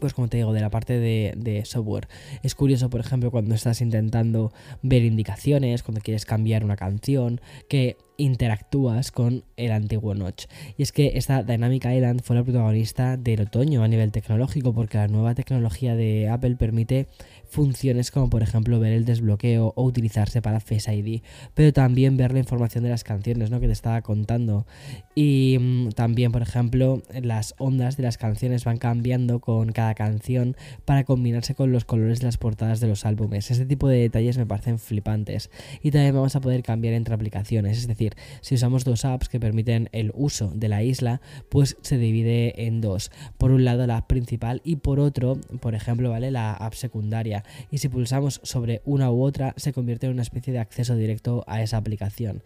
pues 0.00 0.14
como 0.14 0.28
te 0.28 0.38
digo, 0.38 0.52
de 0.52 0.60
la 0.60 0.70
parte 0.70 0.98
de, 0.98 1.62
software. 1.64 2.08
Es 2.42 2.54
curioso, 2.54 2.90
por 2.90 3.00
ejemplo, 3.00 3.30
cuando 3.30 3.54
estás 3.54 3.80
intentando 3.80 4.52
ver 4.82 5.02
indicaciones, 5.02 5.82
cuando 5.82 6.00
quieres 6.00 6.24
cambiar 6.24 6.64
una 6.64 6.76
canción, 6.76 7.40
que 7.68 7.96
interactúas 8.16 9.10
con 9.10 9.44
el 9.56 9.72
antiguo 9.72 10.14
Notch. 10.14 10.46
Y 10.76 10.82
es 10.82 10.92
que 10.92 11.12
esta 11.14 11.42
Dynamic 11.42 11.84
Island 11.84 12.22
fue 12.22 12.36
la 12.36 12.44
protagonista 12.44 13.16
del 13.16 13.42
otoño 13.42 13.82
a 13.82 13.88
nivel 13.88 14.12
tecnológico, 14.12 14.72
porque 14.72 14.98
la 14.98 15.08
nueva 15.08 15.34
tecnología 15.34 15.96
de 15.96 16.28
Apple 16.28 16.56
permite 16.56 17.08
funciones 17.52 18.10
como 18.10 18.30
por 18.30 18.42
ejemplo 18.42 18.80
ver 18.80 18.94
el 18.94 19.04
desbloqueo 19.04 19.74
o 19.76 19.84
utilizarse 19.84 20.40
para 20.40 20.58
Face 20.58 20.92
ID, 20.92 21.20
pero 21.52 21.72
también 21.72 22.16
ver 22.16 22.32
la 22.32 22.38
información 22.38 22.82
de 22.82 22.90
las 22.90 23.04
canciones 23.04 23.50
¿no? 23.50 23.60
que 23.60 23.66
te 23.66 23.72
estaba 23.72 24.00
contando. 24.00 24.66
Y 25.14 25.58
mm, 25.60 25.88
también, 25.90 26.32
por 26.32 26.40
ejemplo, 26.40 27.02
las 27.22 27.54
ondas 27.58 27.98
de 27.98 28.04
las 28.04 28.16
canciones 28.16 28.64
van 28.64 28.78
cambiando 28.78 29.40
con 29.40 29.72
cada 29.72 29.94
canción 29.94 30.56
para 30.86 31.04
combinarse 31.04 31.54
con 31.54 31.72
los 31.72 31.84
colores 31.84 32.20
de 32.20 32.26
las 32.26 32.38
portadas 32.38 32.80
de 32.80 32.88
los 32.88 33.04
álbumes. 33.04 33.50
Este 33.50 33.66
tipo 33.66 33.86
de 33.86 33.98
detalles 33.98 34.38
me 34.38 34.46
parecen 34.46 34.78
flipantes. 34.78 35.50
Y 35.82 35.90
también 35.90 36.14
vamos 36.14 36.34
a 36.34 36.40
poder 36.40 36.62
cambiar 36.62 36.94
entre 36.94 37.14
aplicaciones, 37.14 37.76
es 37.76 37.86
decir, 37.86 38.14
si 38.40 38.54
usamos 38.54 38.84
dos 38.84 39.04
apps 39.04 39.28
que 39.28 39.38
permiten 39.38 39.90
el 39.92 40.10
uso 40.14 40.50
de 40.54 40.68
la 40.68 40.82
isla, 40.82 41.20
pues 41.50 41.76
se 41.82 41.98
divide 41.98 42.66
en 42.66 42.80
dos. 42.80 43.10
Por 43.36 43.50
un 43.50 43.66
lado 43.66 43.86
la 43.86 43.98
app 43.98 44.06
principal 44.06 44.62
y 44.64 44.76
por 44.76 45.00
otro, 45.00 45.38
por 45.60 45.74
ejemplo, 45.74 46.10
¿vale? 46.10 46.30
La 46.30 46.54
app 46.54 46.72
secundaria 46.72 47.41
y 47.70 47.78
si 47.78 47.88
pulsamos 47.88 48.40
sobre 48.42 48.82
una 48.84 49.10
u 49.10 49.22
otra 49.22 49.54
se 49.56 49.72
convierte 49.72 50.06
en 50.06 50.12
una 50.12 50.22
especie 50.22 50.52
de 50.52 50.58
acceso 50.58 50.96
directo 50.96 51.44
a 51.46 51.62
esa 51.62 51.76
aplicación. 51.76 52.42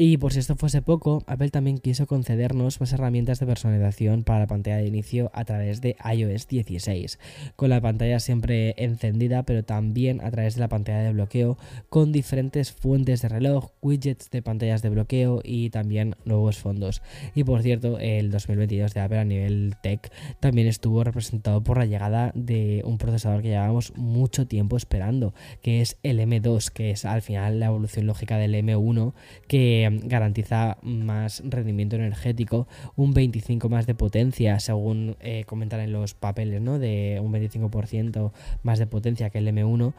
Y 0.00 0.16
por 0.18 0.32
si 0.32 0.38
esto 0.38 0.54
fuese 0.54 0.80
poco, 0.80 1.24
Apple 1.26 1.50
también 1.50 1.78
quiso 1.78 2.06
concedernos 2.06 2.80
más 2.80 2.92
herramientas 2.92 3.40
de 3.40 3.46
personalización 3.46 4.22
para 4.22 4.38
la 4.38 4.46
pantalla 4.46 4.76
de 4.76 4.86
inicio 4.86 5.28
a 5.34 5.44
través 5.44 5.80
de 5.80 5.96
iOS 6.14 6.46
16, 6.46 7.18
con 7.56 7.70
la 7.70 7.80
pantalla 7.80 8.20
siempre 8.20 8.76
encendida, 8.76 9.42
pero 9.42 9.64
también 9.64 10.20
a 10.22 10.30
través 10.30 10.54
de 10.54 10.60
la 10.60 10.68
pantalla 10.68 11.00
de 11.00 11.12
bloqueo, 11.12 11.58
con 11.88 12.12
diferentes 12.12 12.70
fuentes 12.70 13.22
de 13.22 13.28
reloj, 13.28 13.72
widgets 13.82 14.30
de 14.30 14.40
pantallas 14.40 14.82
de 14.82 14.90
bloqueo 14.90 15.40
y 15.42 15.70
también 15.70 16.14
nuevos 16.24 16.58
fondos. 16.58 17.02
Y 17.34 17.42
por 17.42 17.62
cierto, 17.62 17.98
el 17.98 18.30
2022 18.30 18.94
de 18.94 19.00
Apple 19.00 19.18
a 19.18 19.24
nivel 19.24 19.74
tech 19.82 20.12
también 20.38 20.68
estuvo 20.68 21.02
representado 21.02 21.64
por 21.64 21.76
la 21.76 21.86
llegada 21.86 22.30
de 22.36 22.82
un 22.84 22.98
procesador 22.98 23.42
que 23.42 23.48
llevamos 23.48 23.92
mucho 23.96 24.46
tiempo 24.46 24.76
esperando, 24.76 25.34
que 25.60 25.80
es 25.80 25.98
el 26.04 26.20
M2, 26.20 26.70
que 26.70 26.92
es 26.92 27.04
al 27.04 27.20
final 27.20 27.58
la 27.58 27.66
evolución 27.66 28.06
lógica 28.06 28.38
del 28.38 28.54
M1, 28.54 29.12
que 29.48 29.87
garantiza 29.90 30.78
más 30.82 31.42
rendimiento 31.44 31.96
energético, 31.96 32.66
un 32.96 33.12
25 33.14 33.68
más 33.68 33.86
de 33.86 33.94
potencia, 33.94 34.58
según 34.60 35.16
eh, 35.20 35.44
comentan 35.46 35.80
en 35.80 35.92
los 35.92 36.14
papeles, 36.14 36.60
¿no? 36.60 36.78
De 36.78 37.20
un 37.22 37.32
25% 37.32 38.32
más 38.62 38.78
de 38.78 38.86
potencia 38.86 39.30
que 39.30 39.38
el 39.38 39.48
M1 39.48 39.94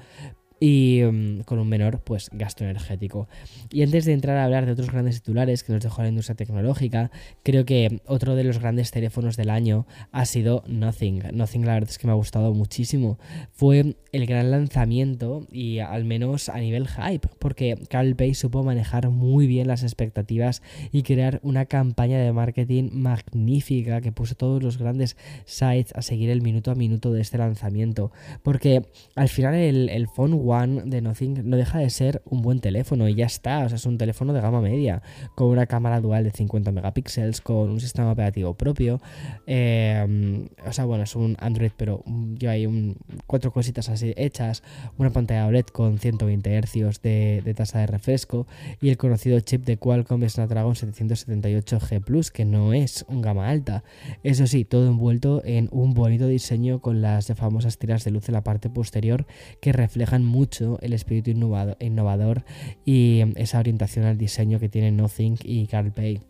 y 0.60 1.02
mm, 1.04 1.42
con 1.42 1.60
un 1.60 1.70
menor 1.70 2.02
pues 2.02 2.30
gasto 2.34 2.64
energético. 2.64 3.28
Y 3.72 3.84
antes 3.84 4.06
de 4.06 4.14
entrar 4.14 4.38
a 4.38 4.44
hablar 4.44 4.66
de 4.66 4.74
otros 4.74 4.92
grandes 4.92 5.16
titulares 5.22 5.64
que 5.64 5.74
nos 5.74 5.84
dejó 5.84 6.02
la 6.02 6.10
industria 6.10 6.36
tecnológica, 6.36 7.12
creo 7.44 7.66
que 7.66 8.02
otro 8.06 8.36
de 8.36 8.44
los 8.44 8.60
grandes 8.60 8.92
teléfonos 8.92 9.38
del 9.38 9.50
año 9.50 9.88
ha 10.12 10.26
sido 10.26 10.64
Nothing. 10.68 11.24
Nothing 11.34 11.66
la 11.66 11.74
verdad 11.76 11.90
es 11.90 11.98
que 11.98 12.08
me 12.08 12.14
ha 12.14 12.16
gustado 12.16 12.54
muchísimo. 12.54 13.20
Fue 13.52 13.96
el 14.12 14.26
gran 14.26 14.52
lanzamiento 14.52 15.48
y 15.52 15.80
al 15.80 16.06
menos 16.06 16.50
a 16.50 16.60
nivel 16.60 16.88
hype, 16.88 17.28
porque 17.40 17.78
Carl 17.90 18.16
Pay 18.16 18.34
supo 18.34 18.64
manejar 18.64 19.10
muy 19.10 19.48
bien 19.48 19.68
las 19.68 19.84
expectativas 19.84 20.62
y 20.92 21.04
crear 21.04 21.40
una 21.44 21.66
campaña 21.66 22.20
de 22.20 22.32
marketing 22.34 22.90
magnífica 22.92 24.02
que 24.02 24.12
puso 24.12 24.36
todos 24.36 24.64
los 24.64 24.78
grandes 24.78 25.16
sites 25.46 25.94
a 25.96 26.02
seguir 26.02 26.30
el 26.30 26.42
minuto 26.42 26.72
a 26.72 26.76
minuto 26.76 27.12
de 27.12 27.22
este 27.22 27.38
lanzamiento. 27.38 28.12
Porque 28.44 28.84
al 29.16 29.30
final 29.30 29.56
el, 29.56 29.90
el 29.90 30.08
Phone 30.08 30.34
One 30.50 30.82
de 30.86 31.02
Nothing 31.02 31.48
no 31.48 31.58
deja 31.58 31.78
de 31.78 31.90
ser 31.92 32.24
un 32.26 32.42
buen 32.42 32.60
teléfono 32.60 33.08
y 33.08 33.14
ya 33.14 33.28
está, 33.28 33.66
o 33.66 33.70
sea, 33.70 33.76
es 33.76 33.86
un 33.86 34.00
teléfono 34.00 34.34
de 34.34 34.42
gama 34.42 34.62
media, 34.62 35.04
con 35.36 35.48
una 35.48 35.68
cámara 35.68 36.02
dual 36.02 36.24
de 36.24 36.32
50 36.32 36.72
megapíxeles, 36.72 37.42
con 37.42 37.70
un 37.70 37.80
sistema 37.80 38.12
operativo 38.12 38.56
propio. 38.56 39.00
Eh, 39.46 40.48
o 40.66 40.74
sea, 40.74 40.86
bueno, 40.86 41.04
es 41.04 41.16
un 41.16 41.38
Android, 41.40 41.72
pero 41.78 42.04
yo 42.34 42.50
hay 42.50 42.66
un, 42.66 42.98
cuatro 43.28 43.52
cositas 43.52 43.90
así 43.90 44.14
hechas, 44.18 44.64
una 44.98 45.12
pantalla 45.12 45.46
OLED 45.46 45.66
con 45.68 46.00
120 46.00 46.62
Hz 46.62 47.02
de, 47.02 47.54
tasa 47.56 47.80
de 47.80 47.88
refresco 47.88 48.48
y 48.82 48.90
el 48.90 48.98
conocido 48.98 49.40
chip 49.42 49.66
de 49.66 49.78
Qualcomm 49.78 50.28
Snapdragon 50.28 50.74
778G 50.74 52.04
Plus, 52.04 52.32
que 52.32 52.46
no 52.46 52.74
es 52.74 53.06
un 53.08 53.22
gama 53.22 53.50
alta. 53.50 53.84
Eso 54.24 54.48
sí, 54.48 54.66
todo 54.66 54.88
envuelto 54.88 55.44
en 55.46 55.70
un 55.72 55.94
bonito 55.94 56.28
diseño 56.28 56.80
con 56.80 57.02
las 57.02 57.28
famosas 57.36 57.78
tiras 57.78 58.04
de 58.04 58.12
luz 58.12 58.30
en 58.30 58.34
la 58.34 58.44
parte 58.44 58.70
posterior 58.70 59.26
que 59.62 59.74
reflejan 59.74 60.24
mucho 60.40 60.80
el 60.82 60.94
espíritu 60.94 61.32
innovador 61.32 62.44
y 62.86 63.22
esa 63.36 63.60
orientación 63.60 64.06
al 64.06 64.18
diseño 64.18 64.58
que 64.60 64.70
tiene 64.70 64.92
Nothing 64.92 65.36
y 65.44 65.68
CarPay. 65.68 66.22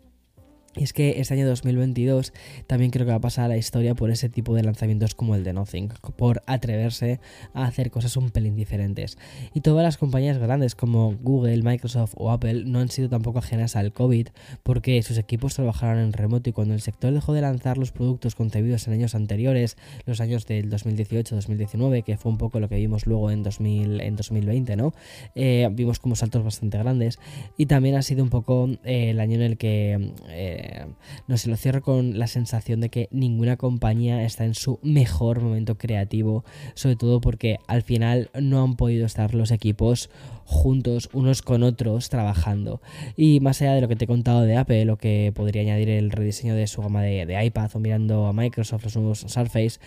Y 0.76 0.84
es 0.84 0.92
que 0.92 1.20
este 1.20 1.34
año 1.34 1.48
2022 1.48 2.32
también 2.68 2.92
creo 2.92 3.04
que 3.04 3.10
va 3.10 3.16
a 3.16 3.20
pasar 3.20 3.46
a 3.46 3.48
la 3.48 3.56
historia 3.56 3.96
por 3.96 4.12
ese 4.12 4.28
tipo 4.28 4.54
de 4.54 4.62
lanzamientos 4.62 5.16
como 5.16 5.34
el 5.34 5.42
de 5.42 5.52
Nothing, 5.52 5.88
por 6.16 6.42
atreverse 6.46 7.18
a 7.54 7.64
hacer 7.64 7.90
cosas 7.90 8.16
un 8.16 8.30
pelín 8.30 8.54
diferentes. 8.54 9.18
Y 9.52 9.62
todas 9.62 9.82
las 9.82 9.98
compañías 9.98 10.38
grandes 10.38 10.76
como 10.76 11.16
Google, 11.16 11.64
Microsoft 11.64 12.14
o 12.16 12.30
Apple 12.30 12.66
no 12.66 12.78
han 12.78 12.88
sido 12.88 13.08
tampoco 13.08 13.40
ajenas 13.40 13.74
al 13.74 13.92
COVID 13.92 14.28
porque 14.62 15.02
sus 15.02 15.18
equipos 15.18 15.54
trabajaron 15.54 15.98
en 15.98 16.12
remoto 16.12 16.50
y 16.50 16.52
cuando 16.52 16.74
el 16.74 16.80
sector 16.80 17.12
dejó 17.12 17.32
de 17.32 17.40
lanzar 17.40 17.76
los 17.76 17.90
productos 17.90 18.36
concebidos 18.36 18.86
en 18.86 18.94
años 18.94 19.16
anteriores, 19.16 19.76
los 20.06 20.20
años 20.20 20.46
del 20.46 20.70
2018-2019, 20.70 22.04
que 22.04 22.16
fue 22.16 22.30
un 22.30 22.38
poco 22.38 22.60
lo 22.60 22.68
que 22.68 22.76
vimos 22.76 23.06
luego 23.06 23.32
en, 23.32 23.42
2000, 23.42 24.00
en 24.02 24.14
2020, 24.14 24.76
¿no? 24.76 24.94
Eh, 25.34 25.68
vimos 25.72 25.98
como 25.98 26.14
saltos 26.14 26.44
bastante 26.44 26.78
grandes 26.78 27.18
y 27.56 27.66
también 27.66 27.96
ha 27.96 28.02
sido 28.02 28.22
un 28.22 28.30
poco 28.30 28.68
eh, 28.84 29.10
el 29.10 29.18
año 29.18 29.34
en 29.34 29.42
el 29.42 29.56
que... 29.56 30.12
Eh, 30.28 30.58
no 31.26 31.36
sé, 31.36 31.48
lo 31.50 31.56
cierro 31.56 31.82
con 31.82 32.18
la 32.18 32.26
sensación 32.26 32.80
de 32.80 32.88
que 32.88 33.08
ninguna 33.10 33.56
compañía 33.56 34.24
está 34.24 34.44
en 34.44 34.54
su 34.54 34.78
mejor 34.82 35.40
momento 35.40 35.78
creativo, 35.78 36.44
sobre 36.74 36.96
todo 36.96 37.20
porque 37.20 37.58
al 37.66 37.82
final 37.82 38.30
no 38.40 38.62
han 38.62 38.76
podido 38.76 39.06
estar 39.06 39.34
los 39.34 39.50
equipos 39.50 40.10
juntos 40.50 41.08
unos 41.12 41.42
con 41.42 41.62
otros 41.62 42.08
trabajando. 42.08 42.82
Y 43.16 43.38
más 43.40 43.62
allá 43.62 43.74
de 43.74 43.80
lo 43.80 43.88
que 43.88 43.94
te 43.94 44.04
he 44.04 44.08
contado 44.08 44.42
de 44.42 44.56
Apple, 44.56 44.84
lo 44.84 44.98
que 44.98 45.32
podría 45.34 45.62
añadir 45.62 45.90
el 45.90 46.10
rediseño 46.10 46.56
de 46.56 46.66
su 46.66 46.82
gama 46.82 47.02
de, 47.02 47.44
iPad 47.44 47.70
o 47.74 47.78
mirando 47.78 48.26
a 48.26 48.32
Microsoft 48.32 48.84
los 48.84 48.96
nuevos 48.96 49.20
Surface 49.20 49.78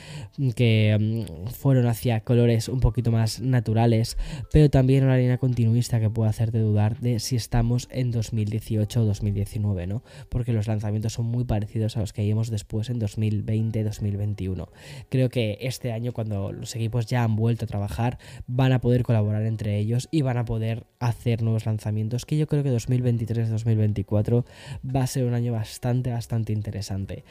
que 0.56 1.25
mm, 1.27 1.50
fueron 1.50 1.88
hacia 1.88 2.22
colores 2.22 2.70
un 2.70 2.80
poquito 2.80 3.12
más 3.12 3.42
naturales, 3.42 4.18
pero 4.51 4.70
también 4.70 5.03
una 5.03 5.18
línea 5.18 5.38
continuista 5.38 6.00
que 6.00 6.10
puede 6.10 6.30
hacerte 6.30 6.60
dudar 6.60 7.00
de 7.00 7.20
si 7.20 7.36
estamos 7.36 7.89
en 7.92 8.12
2018 8.12 9.01
o 9.01 9.06
2019, 9.06 9.88
¿no? 9.88 10.03
Porque 10.30 10.53
los 10.53 10.62
lanzamientos 10.67 11.13
son 11.13 11.25
muy 11.25 11.43
parecidos 11.46 11.98
a 11.98 12.00
los 12.00 12.13
que 12.13 12.24
vimos 12.24 12.50
después 12.50 12.89
en 12.89 13.00
2020-2021. 13.00 14.67
Creo 15.10 15.29
que 15.29 15.58
este 15.62 15.91
año 15.91 16.13
cuando 16.13 16.51
los 16.51 16.75
equipos 16.75 17.05
ya 17.05 17.24
han 17.24 17.36
vuelto 17.36 17.65
a 17.65 17.67
trabajar 17.67 18.17
van 18.48 18.72
a 18.72 18.82
poder 18.82 19.03
colaborar 19.03 19.43
entre 19.43 19.77
ellos 19.77 20.08
y 20.12 20.22
van 20.22 20.38
a 20.38 20.46
poder 20.46 20.86
hacer 21.00 21.41
nuevos 21.41 21.65
lanzamientos, 21.65 22.25
que 22.25 22.38
yo 22.38 22.48
creo 22.48 22.63
que 22.63 22.72
2023-2024 22.72 24.46
va 24.84 25.03
a 25.03 25.08
ser 25.08 25.25
un 25.25 25.34
año 25.34 25.53
bastante, 25.53 26.12
bastante 26.12 26.53
interesante. 26.53 27.24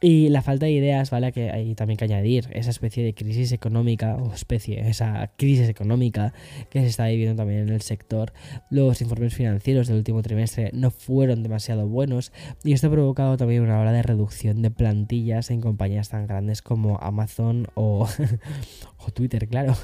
Y 0.00 0.28
la 0.28 0.42
falta 0.42 0.66
de 0.66 0.72
ideas, 0.72 1.10
¿vale? 1.10 1.32
Que 1.32 1.50
hay 1.50 1.74
también 1.74 1.96
que 1.96 2.04
añadir 2.04 2.48
esa 2.52 2.70
especie 2.70 3.02
de 3.02 3.14
crisis 3.14 3.52
económica, 3.52 4.16
o 4.16 4.32
especie, 4.32 4.88
esa 4.88 5.32
crisis 5.36 5.68
económica 5.68 6.34
que 6.70 6.80
se 6.80 6.86
está 6.86 7.06
viviendo 7.06 7.36
también 7.36 7.60
en 7.60 7.70
el 7.70 7.80
sector. 7.80 8.32
Los 8.70 9.00
informes 9.00 9.34
financieros 9.34 9.88
del 9.88 9.96
último 9.96 10.22
trimestre 10.22 10.70
no 10.74 10.90
fueron 10.90 11.42
demasiado 11.42 11.88
buenos 11.88 12.32
y 12.62 12.72
esto 12.76 12.88
ha 12.88 12.90
provocado 12.90 13.38
también 13.38 13.62
una 13.62 13.80
hora 13.80 13.90
de 13.90 14.02
reducción 14.02 14.60
de 14.60 14.70
plantillas 14.70 15.50
en 15.50 15.62
compañías 15.62 16.10
tan 16.10 16.26
grandes 16.26 16.60
como 16.60 16.98
Amazon 17.00 17.68
o, 17.72 18.06
o 18.98 19.10
Twitter, 19.12 19.48
claro. 19.48 19.74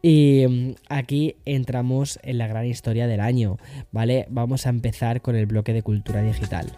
Y 0.00 0.46
mm, 0.48 0.74
aquí 0.88 1.36
entramos 1.44 2.18
en 2.22 2.38
la 2.38 2.46
gran 2.46 2.64
historia 2.64 3.06
del 3.06 3.20
año, 3.20 3.58
¿vale? 3.92 4.26
Vamos 4.30 4.66
a 4.66 4.70
empezar 4.70 5.20
con 5.20 5.36
el 5.36 5.44
bloque 5.44 5.74
de 5.74 5.82
cultura 5.82 6.22
digital. 6.22 6.72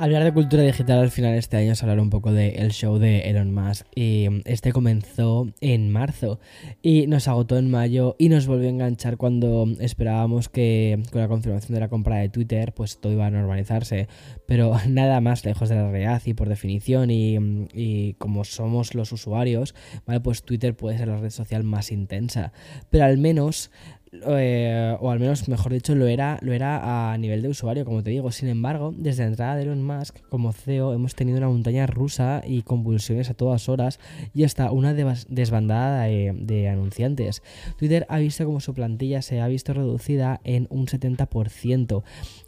Hablar 0.00 0.24
de 0.24 0.32
cultura 0.32 0.62
digital 0.62 0.98
al 0.98 1.10
final 1.10 1.34
este 1.34 1.58
año 1.58 1.72
es 1.72 1.82
hablar 1.82 2.00
un 2.00 2.08
poco 2.08 2.32
del 2.32 2.70
show 2.70 2.96
de 2.96 3.28
Elon 3.28 3.52
Musk. 3.52 3.86
Y 3.94 4.28
este 4.46 4.72
comenzó 4.72 5.46
en 5.60 5.92
marzo 5.92 6.40
y 6.80 7.06
nos 7.06 7.28
agotó 7.28 7.58
en 7.58 7.70
mayo 7.70 8.16
y 8.18 8.30
nos 8.30 8.46
volvió 8.46 8.68
a 8.68 8.70
enganchar 8.70 9.18
cuando 9.18 9.66
esperábamos 9.78 10.48
que 10.48 11.02
con 11.12 11.20
la 11.20 11.28
confirmación 11.28 11.74
de 11.74 11.80
la 11.80 11.90
compra 11.90 12.16
de 12.16 12.30
Twitter 12.30 12.72
pues 12.72 12.98
todo 12.98 13.12
iba 13.12 13.26
a 13.26 13.30
normalizarse. 13.30 14.08
Pero 14.46 14.74
nada 14.88 15.20
más 15.20 15.44
lejos 15.44 15.68
de 15.68 15.74
la 15.74 15.90
realidad 15.90 16.22
y 16.24 16.32
por 16.32 16.48
definición 16.48 17.10
y, 17.10 17.36
y 17.74 18.14
como 18.14 18.44
somos 18.44 18.94
los 18.94 19.12
usuarios, 19.12 19.74
¿vale? 20.06 20.20
Pues 20.20 20.44
Twitter 20.44 20.74
puede 20.74 20.96
ser 20.96 21.08
la 21.08 21.18
red 21.18 21.28
social 21.28 21.62
más 21.62 21.92
intensa. 21.92 22.54
Pero 22.88 23.04
al 23.04 23.18
menos 23.18 23.70
eh, 24.12 24.96
o 24.98 25.10
al 25.12 25.20
menos, 25.20 25.48
mejor 25.48 25.72
dicho, 25.72 25.94
lo 25.94 26.08
era, 26.08 26.38
lo 26.42 26.52
era 26.52 27.12
a 27.12 27.18
nivel 27.18 27.42
de 27.42 27.48
usuario, 27.48 27.84
como 27.84 28.02
te 28.02 28.10
digo. 28.10 28.32
Sin 28.32 28.48
embargo, 28.48 28.92
desde 28.96 29.22
la 29.22 29.28
entrada 29.28 29.56
de 29.56 29.62
Elon 29.62 29.84
Musk 29.84 30.18
como 30.28 30.52
CEO 30.52 30.92
hemos 30.94 31.14
tenido 31.14 31.38
una 31.38 31.48
montaña 31.48 31.86
rusa 31.86 32.42
y 32.44 32.62
convulsiones 32.62 33.30
a 33.30 33.34
todas 33.34 33.68
horas 33.68 34.00
y 34.34 34.42
hasta 34.42 34.72
una 34.72 34.94
desbandada 34.94 36.04
de, 36.04 36.68
anunciantes. 36.68 37.42
Twitter 37.78 38.06
ha 38.08 38.18
visto 38.18 38.44
como 38.44 38.60
su 38.60 38.74
plantilla 38.74 39.22
se 39.22 39.40
ha 39.40 39.46
visto 39.46 39.74
reducida 39.74 40.40
en 40.42 40.66
un 40.70 40.86
70%. 40.86 42.02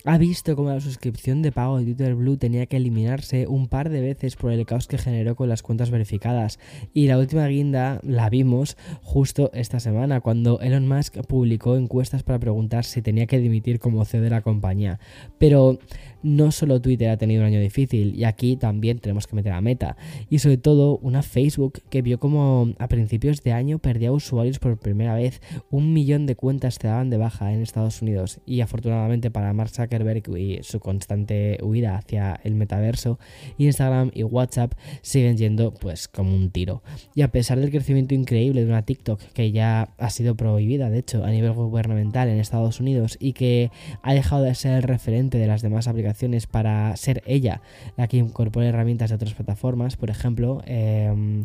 Ha 0.05 0.19
visto 0.19 0.57
como 0.57 0.71
la 0.71 0.81
suscripción 0.81 1.43
de 1.43 1.53
pago 1.53 1.79
de 1.79 1.85
Twitter 1.85 2.15
Blue 2.17 2.37
tenía 2.39 2.67
que 2.67 2.77
eliminarse 2.77 3.47
un 3.47 3.69
par 3.69 3.89
de 3.89 4.01
veces 4.01 4.35
por 4.35 4.51
el 4.51 4.67
caos 4.67 4.89
que 4.89 4.99
generó 4.99 5.37
con 5.37 5.49
las 5.49 5.63
cuentas 5.63 5.91
verificadas. 5.91 6.59
Y 6.93 7.07
la 7.07 7.19
última 7.19 7.47
guinda 7.47 8.01
la 8.03 8.29
vimos 8.31 8.77
justo 9.03 9.51
esta 9.55 9.79
semana 9.79 10.21
cuando 10.21 10.61
Elon 10.61 10.89
Musk 10.89 11.19
publicó 11.27 11.52
encuestas 11.55 12.23
para 12.23 12.39
preguntar 12.39 12.85
si 12.85 13.03
tenía 13.03 13.27
que 13.27 13.39
dimitir 13.39 13.79
como 13.79 14.05
CEO 14.05 14.23
de 14.23 14.31
la 14.31 14.43
compañía. 14.43 14.99
Pero 15.39 15.79
no 16.23 16.53
solo 16.53 16.81
Twitter 16.81 17.11
ha 17.11 17.17
tenido 17.17 17.41
un 17.41 17.49
año 17.49 17.61
difícil, 17.61 18.15
y 18.15 18.25
aquí 18.25 18.57
también 18.57 18.99
tenemos 18.99 19.27
que 19.27 19.37
meter 19.37 19.53
a 19.53 19.61
Meta. 19.61 19.97
Y 20.31 20.39
sobre 20.39 20.57
todo 20.57 20.99
una 20.99 21.23
Facebook 21.23 21.81
que 21.91 22.03
vio 22.03 22.19
como 22.19 22.73
a 22.79 22.89
principios 22.89 23.43
de 23.43 23.53
año 23.53 23.79
perdía 23.79 24.13
usuarios 24.13 24.59
por 24.59 24.79
primera 24.79 25.15
vez. 25.15 25.41
Un 25.71 25.93
millón 25.93 26.27
de 26.27 26.37
cuentas 26.37 26.79
te 26.79 26.89
daban 26.89 27.11
de 27.11 27.17
baja 27.17 27.53
en 27.53 27.63
Estados 27.63 28.03
Unidos. 28.03 28.41
Y 28.47 28.61
afortunadamente 28.61 29.31
para 29.31 29.53
Mark 29.53 29.71
Zuckerberg 29.71 30.23
y 30.37 30.63
su 30.63 30.81
constante 30.81 31.59
huida 31.63 31.97
hacia 31.97 32.41
el 32.45 32.55
metaverso, 32.55 33.19
Instagram 33.59 34.11
y 34.15 34.23
WhatsApp 34.23 34.75
siguen 35.03 35.37
yendo 35.37 35.75
pues 35.75 36.09
como 36.09 36.35
un 36.35 36.51
tiro. 36.51 36.83
Y 37.15 37.23
a 37.23 37.33
pesar 37.33 37.59
del 37.59 37.71
crecimiento 37.71 38.15
increíble 38.15 38.65
de 38.65 38.71
una 38.71 38.85
TikTok 38.85 39.21
que 39.33 39.53
ya 39.53 39.95
ha 39.99 40.11
sido 40.11 40.37
prohibida, 40.37 40.91
de 40.91 40.99
hecho, 40.99 41.25
a 41.25 41.31
nivel 41.31 41.42
gubernamental 41.51 42.29
en 42.29 42.39
Estados 42.39 42.81
Unidos 42.81 43.17
y 43.21 43.33
que 43.33 43.71
ha 44.03 44.15
dejado 44.15 44.43
de 44.43 44.55
ser 44.55 44.73
el 44.73 44.83
referente 44.83 45.39
de 45.39 45.47
las 45.47 45.63
demás 45.63 45.89
aplicaciones 45.89 46.47
para 46.47 46.95
ser 46.97 47.23
ella 47.27 47.61
la 47.97 48.09
que 48.09 48.19
incorpore 48.19 48.69
herramientas 48.69 49.11
de 49.11 49.17
otras 49.17 49.35
plataformas, 49.35 49.97
por 49.97 50.11
ejemplo, 50.11 50.63
em, 50.67 51.45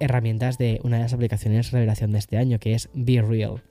herramientas 0.00 0.58
de 0.58 0.80
una 0.84 0.96
de 0.96 1.02
las 1.02 1.12
aplicaciones 1.12 1.70
revelación 1.70 2.12
de 2.12 2.18
este 2.18 2.36
año, 2.36 2.58
que 2.58 2.74
es 2.74 2.88
Be 2.94 3.20
Real. 3.22 3.62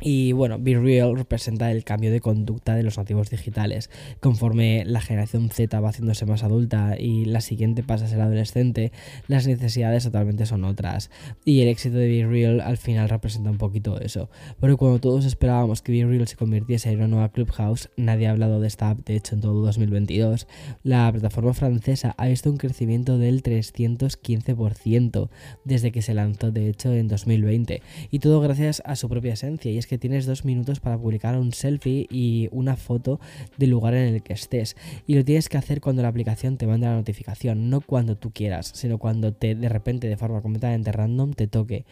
Y 0.00 0.32
bueno, 0.32 0.58
Be 0.58 0.78
Real 0.78 1.16
representa 1.16 1.70
el 1.70 1.84
cambio 1.84 2.10
de 2.10 2.20
conducta 2.20 2.74
de 2.74 2.82
los 2.82 2.98
nativos 2.98 3.30
digitales. 3.30 3.90
Conforme 4.20 4.84
la 4.84 5.00
generación 5.00 5.48
Z 5.48 5.80
va 5.80 5.88
haciéndose 5.88 6.26
más 6.26 6.42
adulta 6.42 6.96
y 6.98 7.24
la 7.24 7.40
siguiente 7.40 7.82
pasa 7.82 8.04
a 8.04 8.08
ser 8.08 8.20
adolescente, 8.20 8.92
las 9.26 9.46
necesidades 9.46 10.04
totalmente 10.04 10.44
son 10.44 10.64
otras. 10.64 11.10
Y 11.44 11.62
el 11.62 11.68
éxito 11.68 11.96
de 11.96 12.08
Be 12.08 12.26
Real 12.26 12.60
al 12.60 12.76
final 12.76 13.08
representa 13.08 13.50
un 13.50 13.58
poquito 13.58 13.98
eso. 14.00 14.28
Porque 14.60 14.76
cuando 14.76 15.00
todos 15.00 15.24
esperábamos 15.24 15.80
que 15.80 15.92
Be 15.92 16.04
Real 16.04 16.28
se 16.28 16.36
convirtiese 16.36 16.90
en 16.90 16.98
una 16.98 17.08
nueva 17.08 17.32
Clubhouse, 17.32 17.88
nadie 17.96 18.26
ha 18.26 18.32
hablado 18.32 18.60
de 18.60 18.68
esta 18.68 18.90
app, 18.90 19.04
de 19.06 19.16
hecho 19.16 19.34
en 19.34 19.40
todo 19.40 19.62
2022, 19.62 20.46
la 20.82 21.10
plataforma 21.10 21.54
francesa 21.54 22.14
ha 22.18 22.26
visto 22.26 22.50
un 22.50 22.58
crecimiento 22.58 23.18
del 23.18 23.42
315% 23.42 25.30
desde 25.64 25.92
que 25.92 26.02
se 26.02 26.14
lanzó, 26.14 26.50
de 26.50 26.68
hecho, 26.68 26.92
en 26.92 27.08
2020. 27.08 27.82
Y 28.10 28.18
todo 28.18 28.40
gracias 28.40 28.82
a 28.84 28.96
su 28.96 29.08
propia 29.08 29.34
esencia. 29.34 29.70
Y 29.70 29.78
que 29.86 29.98
tienes 29.98 30.26
dos 30.26 30.44
minutos 30.44 30.80
para 30.80 30.98
publicar 30.98 31.36
un 31.38 31.52
selfie 31.52 32.06
y 32.10 32.48
una 32.52 32.76
foto 32.76 33.20
del 33.56 33.70
lugar 33.70 33.94
en 33.94 34.14
el 34.14 34.22
que 34.22 34.32
estés. 34.32 34.76
Y 35.06 35.14
lo 35.14 35.24
tienes 35.24 35.48
que 35.48 35.58
hacer 35.58 35.80
cuando 35.80 36.02
la 36.02 36.08
aplicación 36.08 36.56
te 36.56 36.66
manda 36.66 36.90
la 36.90 36.96
notificación, 36.96 37.70
no 37.70 37.80
cuando 37.80 38.16
tú 38.16 38.30
quieras, 38.32 38.72
sino 38.74 38.98
cuando 38.98 39.32
te 39.32 39.54
de 39.54 39.68
repente, 39.68 40.08
de 40.08 40.16
forma 40.16 40.42
completamente 40.42 40.92
random, 40.92 41.32
te 41.32 41.46
toque. 41.46 41.84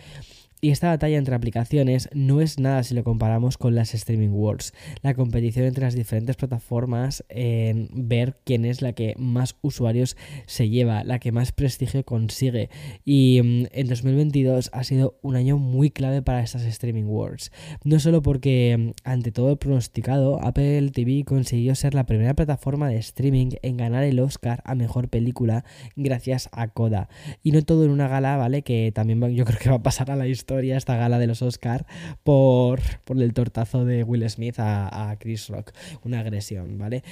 Y 0.65 0.71
esta 0.71 0.89
batalla 0.89 1.19
entre 1.19 1.35
aplicaciones 1.35 2.09
no 2.15 2.41
es 2.41 2.59
nada 2.59 2.83
si 2.85 2.95
lo 2.95 3.05
comparamos 3.05 3.59
con 3.59 3.75
las 3.75 3.93
Streaming 3.93 4.31
Wars, 4.31 4.73
la 5.03 5.13
competición 5.13 5.67
entre 5.67 5.85
las 5.85 5.95
diferentes 5.95 6.37
plataformas 6.37 7.23
en 7.29 7.91
ver 7.93 8.39
quién 8.45 8.65
es 8.65 8.81
la 8.81 8.95
que 8.95 9.15
más 9.19 9.57
usuarios 9.61 10.17
se 10.47 10.71
lleva, 10.71 11.05
la 11.05 11.19
que 11.19 11.33
más 11.33 11.53
prestigio 11.53 12.03
consigue. 12.07 12.71
Y 13.05 13.43
mm, 13.43 13.67
en 13.73 13.89
2022 13.89 14.71
ha 14.73 14.85
sido 14.85 15.19
un 15.21 15.37
año 15.37 15.59
muy 15.59 15.91
clave 15.91 16.23
para 16.23 16.43
estas 16.43 16.63
Streaming 16.63 17.09
Wars. 17.09 17.53
No 17.85 18.01
solo 18.01 18.23
porque, 18.23 18.75
mm, 18.79 18.91
ante 19.05 19.33
todo 19.33 19.51
el 19.51 19.59
pronosticado, 19.59 20.43
Apple 20.43 20.93
TV 20.95 21.25
consiguió 21.27 21.75
ser 21.75 21.93
la 21.93 22.07
primera 22.07 22.33
plataforma 22.33 22.89
de 22.89 22.97
streaming 22.97 23.51
en 23.61 23.77
ganar 23.77 24.03
el 24.03 24.19
Oscar 24.19 24.63
a 24.65 24.75
Mejor 24.75 25.11
Película 25.11 25.67
gracias 25.95 26.49
a 26.53 26.69
Coda. 26.69 27.11
Y 27.43 27.53
no 27.53 27.61
todo 27.61 27.85
en 27.85 27.91
una 27.91 28.09
gala, 28.09 28.39
¿vale? 28.39 28.63
Que 28.63 28.93
también 28.95 29.21
yo 29.35 29.45
creo 29.45 29.59
que 29.59 29.69
va 29.69 29.77
a 29.77 29.83
pasar 29.83 30.11
a 30.11 30.17
la 30.17 30.27
historia 30.27 30.54
esta 30.59 30.97
gala 30.97 31.19
de 31.19 31.27
los 31.27 31.43
Oscar 31.43 31.87
por, 32.23 32.81
por 33.05 33.21
el 33.21 33.35
tortazo 33.35 33.85
de 33.85 34.05
Will 34.05 34.29
Smith 34.29 34.59
a, 34.59 35.11
a 35.11 35.19
Chris 35.19 35.49
Rock. 35.49 35.73
Una 36.05 36.21
agresión, 36.21 36.79
¿vale? 36.79 37.03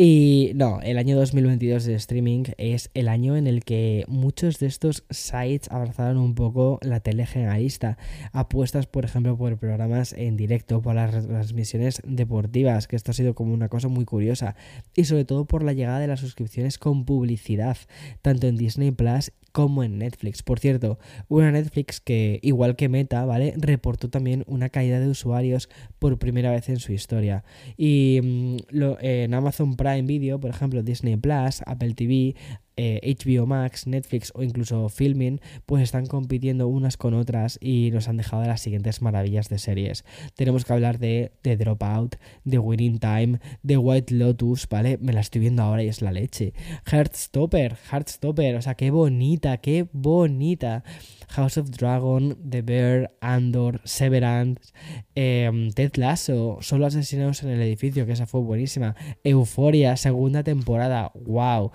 Y 0.00 0.52
no, 0.54 0.80
el 0.80 0.96
año 0.96 1.16
2022 1.16 1.84
de 1.84 1.94
streaming 1.96 2.44
es 2.56 2.88
el 2.94 3.08
año 3.08 3.36
en 3.36 3.48
el 3.48 3.64
que 3.64 4.04
muchos 4.06 4.60
de 4.60 4.68
estos 4.68 5.02
sites 5.10 5.68
avanzaron 5.72 6.18
un 6.18 6.36
poco 6.36 6.78
la 6.82 7.00
tele 7.00 7.26
generalista. 7.26 7.98
Apuestas, 8.30 8.86
por 8.86 9.04
ejemplo, 9.04 9.36
por 9.36 9.58
programas 9.58 10.12
en 10.12 10.36
directo, 10.36 10.80
por 10.82 10.94
las 10.94 11.26
transmisiones 11.26 12.00
deportivas, 12.06 12.86
que 12.86 12.94
esto 12.94 13.10
ha 13.10 13.14
sido 13.14 13.34
como 13.34 13.52
una 13.52 13.68
cosa 13.68 13.88
muy 13.88 14.04
curiosa. 14.04 14.54
Y 14.94 15.02
sobre 15.06 15.24
todo 15.24 15.46
por 15.46 15.64
la 15.64 15.72
llegada 15.72 15.98
de 15.98 16.06
las 16.06 16.20
suscripciones 16.20 16.78
con 16.78 17.04
publicidad, 17.04 17.76
tanto 18.22 18.46
en 18.46 18.56
Disney 18.56 18.92
Plus 18.92 19.32
como 19.52 19.82
en 19.82 19.98
Netflix. 19.98 20.42
Por 20.42 20.58
cierto, 20.58 20.98
una 21.28 21.50
Netflix 21.50 22.00
que, 22.00 22.38
igual 22.42 22.76
que 22.76 22.88
Meta, 22.88 23.24
¿vale? 23.24 23.54
Reportó 23.56 24.10
también 24.10 24.44
una 24.46 24.68
caída 24.68 25.00
de 25.00 25.08
usuarios 25.08 25.68
por 25.98 26.18
primera 26.18 26.50
vez 26.50 26.68
en 26.68 26.78
su 26.78 26.92
historia. 26.92 27.44
Y 27.76 28.20
mm, 28.22 28.56
en 29.00 29.34
Amazon 29.34 29.76
Prime 29.76 30.02
Video, 30.02 30.40
por 30.40 30.50
ejemplo, 30.50 30.82
Disney 30.82 31.16
Plus, 31.16 31.62
Apple 31.66 31.94
TV, 31.94 32.34
HBO 32.78 33.42
eh, 33.42 33.46
Max, 33.46 33.86
Netflix 33.86 34.32
o 34.34 34.42
incluso 34.42 34.88
Filming, 34.88 35.40
pues 35.66 35.82
están 35.82 36.06
compitiendo 36.06 36.68
unas 36.68 36.96
con 36.96 37.14
otras 37.14 37.58
y 37.60 37.90
nos 37.92 38.08
han 38.08 38.16
dejado 38.16 38.44
las 38.44 38.60
siguientes 38.60 39.02
maravillas 39.02 39.48
de 39.48 39.58
series. 39.58 40.04
Tenemos 40.34 40.64
que 40.64 40.72
hablar 40.72 40.98
de 40.98 41.32
The 41.42 41.56
Dropout, 41.56 42.16
de 42.44 42.58
Winning 42.58 42.98
Time, 42.98 43.40
de 43.62 43.76
White 43.76 44.14
Lotus, 44.14 44.68
¿vale? 44.68 44.98
Me 44.98 45.12
la 45.12 45.20
estoy 45.20 45.40
viendo 45.40 45.62
ahora 45.62 45.82
y 45.82 45.88
es 45.88 46.02
la 46.02 46.12
leche. 46.12 46.52
Heartstopper, 46.90 47.76
Heartstopper, 47.90 48.56
o 48.56 48.62
sea, 48.62 48.74
qué 48.74 48.90
bonita, 48.90 49.56
qué 49.58 49.88
bonita. 49.92 50.84
House 51.28 51.58
of 51.58 51.70
Dragon, 51.70 52.36
The 52.48 52.62
Bear, 52.62 53.10
Andor, 53.20 53.80
Severance, 53.84 54.72
em, 55.14 55.70
Ted 55.72 55.92
Lasso, 55.96 56.58
Solo 56.60 56.86
asesinados 56.86 57.42
en 57.42 57.50
el 57.50 57.62
edificio, 57.62 58.06
que 58.06 58.12
esa 58.12 58.26
fue 58.26 58.40
buenísima. 58.40 58.96
Euforia, 59.24 59.96
segunda 59.96 60.42
temporada, 60.42 61.12
wow. 61.14 61.70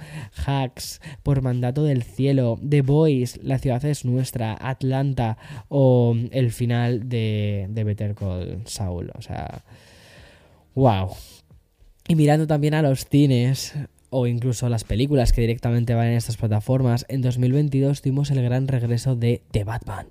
Hacks, 0.45 1.01
por 1.23 1.41
mandato 1.41 1.83
del 1.83 2.03
cielo, 2.03 2.59
The 2.67 2.81
Boys, 2.81 3.39
La 3.43 3.59
ciudad 3.59 3.83
es 3.85 4.05
nuestra, 4.05 4.57
Atlanta 4.59 5.37
o 5.69 6.15
el 6.31 6.51
final 6.51 7.09
de, 7.09 7.67
de 7.69 7.83
Better 7.83 8.15
Call 8.15 8.61
Saul. 8.65 9.11
O 9.15 9.21
sea, 9.21 9.63
wow. 10.75 11.09
Y 12.07 12.15
mirando 12.15 12.47
también 12.47 12.73
a 12.73 12.81
los 12.81 13.05
cines, 13.05 13.73
o 14.13 14.27
incluso 14.27 14.69
las 14.69 14.83
películas 14.83 15.33
que 15.33 15.41
directamente 15.41 15.95
van 15.95 16.07
en 16.07 16.13
estas 16.13 16.37
plataformas, 16.37 17.05
en 17.09 17.21
2022 17.21 18.01
tuvimos 18.01 18.29
el 18.29 18.43
gran 18.43 18.67
regreso 18.67 19.15
de 19.15 19.41
The 19.51 19.63
Batman. 19.63 20.07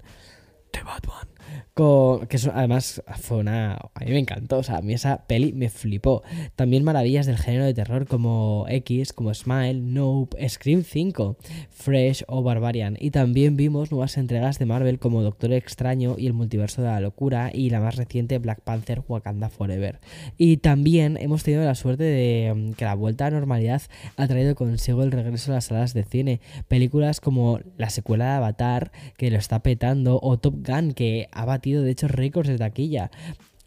The 0.73 0.83
Batman 0.83 1.29
que 1.75 2.39
además 2.53 3.03
fue 3.21 3.39
una... 3.39 3.75
A 3.95 4.05
mí 4.05 4.11
me 4.11 4.19
encantó, 4.19 4.59
o 4.59 4.63
sea, 4.63 4.77
a 4.77 4.83
mí 4.83 4.93
esa 4.93 5.27
peli 5.27 5.53
me 5.55 5.71
flipó. 5.71 6.23
También 6.55 6.85
maravillas 6.85 7.25
del 7.25 7.39
género 7.39 7.65
de 7.65 7.73
terror 7.73 8.07
como 8.07 8.67
X, 8.69 9.15
como 9.15 9.33
Smile, 9.33 9.81
Nope, 9.81 10.49
Scream 10.49 10.83
5, 10.83 11.39
Fresh 11.71 12.25
o 12.29 12.43
Barbarian. 12.43 12.97
Y 13.01 13.11
también 13.11 13.57
vimos 13.57 13.91
nuevas 13.91 14.19
entregas 14.19 14.59
de 14.59 14.67
Marvel 14.67 14.99
como 14.99 15.23
Doctor 15.23 15.53
Extraño 15.55 16.17
y 16.19 16.27
el 16.27 16.35
Multiverso 16.35 16.83
de 16.83 16.89
la 16.89 17.01
Locura 17.01 17.51
y 17.55 17.71
la 17.71 17.81
más 17.81 17.97
reciente 17.97 18.39
Black 18.39 18.61
Panther 18.61 19.03
Wakanda 19.09 19.49
Forever. 19.49 20.01
Y 20.37 20.59
también 20.59 21.17
hemos 21.21 21.43
tenido 21.43 21.65
la 21.65 21.75
suerte 21.75 22.05
de 22.05 22.53
mm, 22.55 22.73
que 22.73 22.85
la 22.85 22.95
vuelta 22.95 23.27
a 23.27 23.31
normalidad 23.31 23.81
ha 24.19 24.29
traído 24.29 24.55
consigo 24.55 25.03
el 25.03 25.13
regreso 25.13 25.53
a 25.53 25.55
las 25.55 25.67
salas 25.67 25.95
de 25.95 26.05
cine. 26.05 26.41
Películas 26.69 27.21
como 27.21 27.61
la 27.79 27.89
secuela 27.89 28.27
de 28.27 28.33
Avatar, 28.33 28.93
que 29.17 29.31
lo 29.31 29.39
está 29.39 29.63
petando, 29.63 30.21
o 30.23 30.39
Top 30.39 30.67
Gun, 30.67 30.93
que 30.93 31.29
de 31.63 31.91
hecho 31.91 32.09
récords 32.09 32.49
de 32.49 32.59
taquilla. 32.59 33.11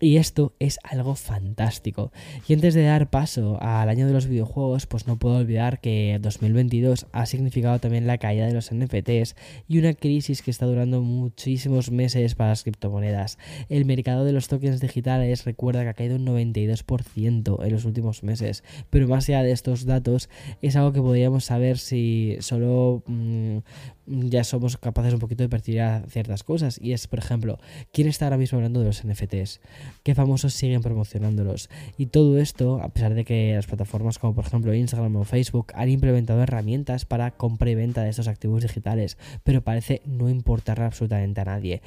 Y 0.02 0.18
esto 0.18 0.54
es 0.60 0.78
algo 0.84 1.16
fantástico. 1.16 2.12
Y 2.50 2.54
antes 2.54 2.74
de 2.74 2.84
dar 2.84 3.10
paso 3.10 3.58
al 3.62 3.88
año 3.88 4.06
de 4.08 4.12
los 4.12 4.28
videojuegos, 4.28 4.88
pues 4.88 5.08
no 5.08 5.18
puedo 5.18 5.38
olvidar 5.38 5.80
que 5.80 6.20
2022 6.22 7.08
ha 7.14 7.26
significado 7.26 7.80
también 7.80 8.06
la 8.06 8.18
caída 8.18 8.46
de 8.46 8.54
los 8.54 8.74
NFTs 8.74 9.38
y 9.70 9.80
una 9.80 9.94
crisis 9.94 10.42
que 10.42 10.52
está 10.52 10.66
durando 10.66 11.02
muchísimos 11.02 11.92
meses 11.92 12.36
para 12.36 12.50
las 12.50 12.64
criptomonedas. 12.64 13.38
El 13.70 13.86
mercado 13.86 14.26
de 14.26 14.34
los 14.34 14.50
tokens 14.50 14.82
digitales 14.82 15.46
recuerda 15.46 15.84
que 15.84 15.90
ha 15.90 15.94
caído 15.94 16.18
un 16.18 16.26
92% 16.26 17.66
en 17.66 17.72
los 17.72 17.86
últimos 17.86 18.22
meses, 18.22 18.66
pero 18.90 19.08
más 19.08 19.30
allá 19.30 19.44
de 19.44 19.54
estos 19.54 19.86
datos 19.86 20.30
es 20.62 20.76
algo 20.76 20.92
que 20.92 21.02
podríamos 21.02 21.46
saber 21.46 21.78
si 21.78 22.36
solo 22.42 23.02
mm, 23.08 23.60
ya 24.08 24.44
somos 24.44 24.78
capaces 24.78 25.14
un 25.14 25.20
poquito 25.20 25.44
de 25.44 25.50
percibir 25.50 25.82
ciertas 26.10 26.44
cosas. 26.44 26.80
Y 26.82 26.94
es, 26.94 27.08
por 27.08 27.20
ejemplo, 27.20 27.60
¿quién 27.92 28.08
está 28.08 28.26
ahora 28.26 28.38
mismo 28.38 28.58
hablando 28.58 28.80
de 28.80 28.88
los 28.88 29.06
NFTs? 29.06 29.60
¿Qué 30.04 30.16
famosos 30.16 30.54
siguen 30.54 30.82
promocionándolos? 30.82 31.70
Y 31.98 32.08
todo 32.08 32.38
esto, 32.40 32.82
a 32.82 32.90
pesar 32.90 33.14
de 33.14 33.26
que 33.26 33.54
las 33.56 33.68
plataformas 33.68 34.20
como 34.20 34.36
por 34.36 34.46
ejemplo 34.46 34.74
Instagram 34.74 35.16
o 35.16 35.24
Facebook 35.24 35.68
han 35.76 35.90
implementado 35.90 36.42
herramientas 36.42 37.06
para 37.06 37.32
compra 37.32 37.70
y 37.70 37.76
venta 37.76 38.04
de 38.04 38.10
estos 38.10 38.28
activos 38.28 38.62
digitales, 38.62 39.18
pero 39.44 39.62
parece 39.62 40.02
no 40.06 40.30
importarle 40.30 40.86
absolutamente 40.86 41.42
a 41.42 41.46
nadie. 41.46 41.82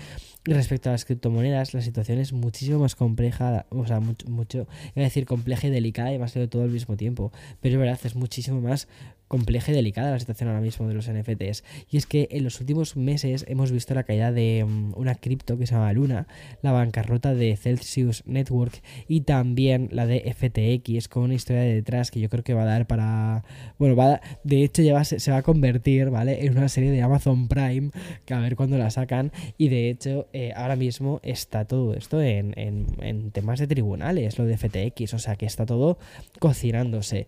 respecto 0.45 0.89
a 0.89 0.93
las 0.93 1.05
criptomonedas, 1.05 1.75
la 1.75 1.83
situación 1.83 2.19
es 2.19 2.33
muchísimo 2.33 2.79
más 2.79 2.95
compleja, 2.95 3.67
o 3.71 3.87
sea, 3.87 4.01
mucho, 4.01 4.27
mucho 4.29 4.67
iba 4.95 5.03
a 5.03 5.09
decir 5.09 5.27
compleja 5.27 5.67
y 5.67 5.71
delicada 5.71 6.13
y 6.13 6.19
más 6.19 6.33
todo 6.33 6.63
al 6.63 6.71
mismo 6.71 6.97
tiempo, 6.97 7.33
pero 7.61 7.75
es 7.75 7.81
verdad, 7.81 8.01
es 8.05 8.15
muchísimo 8.15 8.61
más 8.61 8.89
compleja 9.29 9.73
y 9.73 9.75
delicada 9.75 10.11
la 10.11 10.19
situación 10.19 10.49
ahora 10.49 10.61
mismo 10.61 10.89
de 10.89 10.95
los 10.95 11.09
NFTs. 11.09 11.65
Y 11.91 11.99
es 11.99 12.07
que 12.07 12.29
en 12.31 12.45
los 12.45 12.61
últimos 12.61 12.97
meses 12.97 13.45
hemos 13.49 13.71
visto 13.71 13.95
la 13.95 14.03
caída 14.03 14.33
de 14.33 14.65
mm, 14.67 14.95
una 14.97 15.15
cripto 15.15 15.59
que 15.59 15.67
se 15.67 15.75
llama 15.75 15.93
Luna, 15.93 16.27
la 16.63 16.73
bancarrota 16.73 17.35
de 17.35 17.57
Celsius 17.57 18.25
Network 18.27 18.83
y 19.07 19.21
también 19.23 19.89
la 19.93 20.07
de 20.07 20.35
FTX 20.35 21.09
con 21.09 21.25
una 21.25 21.35
historia 21.35 21.63
de 21.63 21.75
detrás 21.75 22.11
que 22.11 22.21
yo 22.21 22.29
creo 22.29 22.43
que 22.43 22.55
va 22.55 22.63
a 22.63 22.67
dar 22.67 22.87
para... 22.87 23.45
Bueno, 23.79 23.95
va 23.95 24.21
de 24.45 24.65
hecho 24.65 24.83
ya 24.83 25.05
se, 25.05 25.31
va 25.31 25.39
a 25.39 25.43
convertir, 25.43 26.11
¿vale? 26.11 26.45
En 26.45 26.57
una 26.57 26.69
serie 26.69 26.91
de 26.91 27.03
Amazon 27.03 27.49
Prime 27.49 27.91
que 28.25 28.35
a 28.35 28.41
ver 28.41 28.57
cuándo 28.57 28.79
la 28.79 28.91
sacan 28.91 29.33
y 29.59 29.69
de 29.69 29.91
hecho 29.91 30.29
eh, 30.33 30.53
ahora 30.57 30.77
mismo 30.77 31.21
está 31.23 31.67
todo 31.67 31.95
esto 31.95 32.21
en, 32.23 32.55
en 32.57 33.31
temas 33.31 33.59
de 33.59 33.67
tribunales, 33.67 34.39
lo 34.39 34.45
de 34.45 34.57
FTX, 34.57 35.15
o 35.15 35.19
sea 35.19 35.37
que 35.37 35.47
está 35.47 35.67
todo 35.67 35.99
cocinándose. 36.39 37.27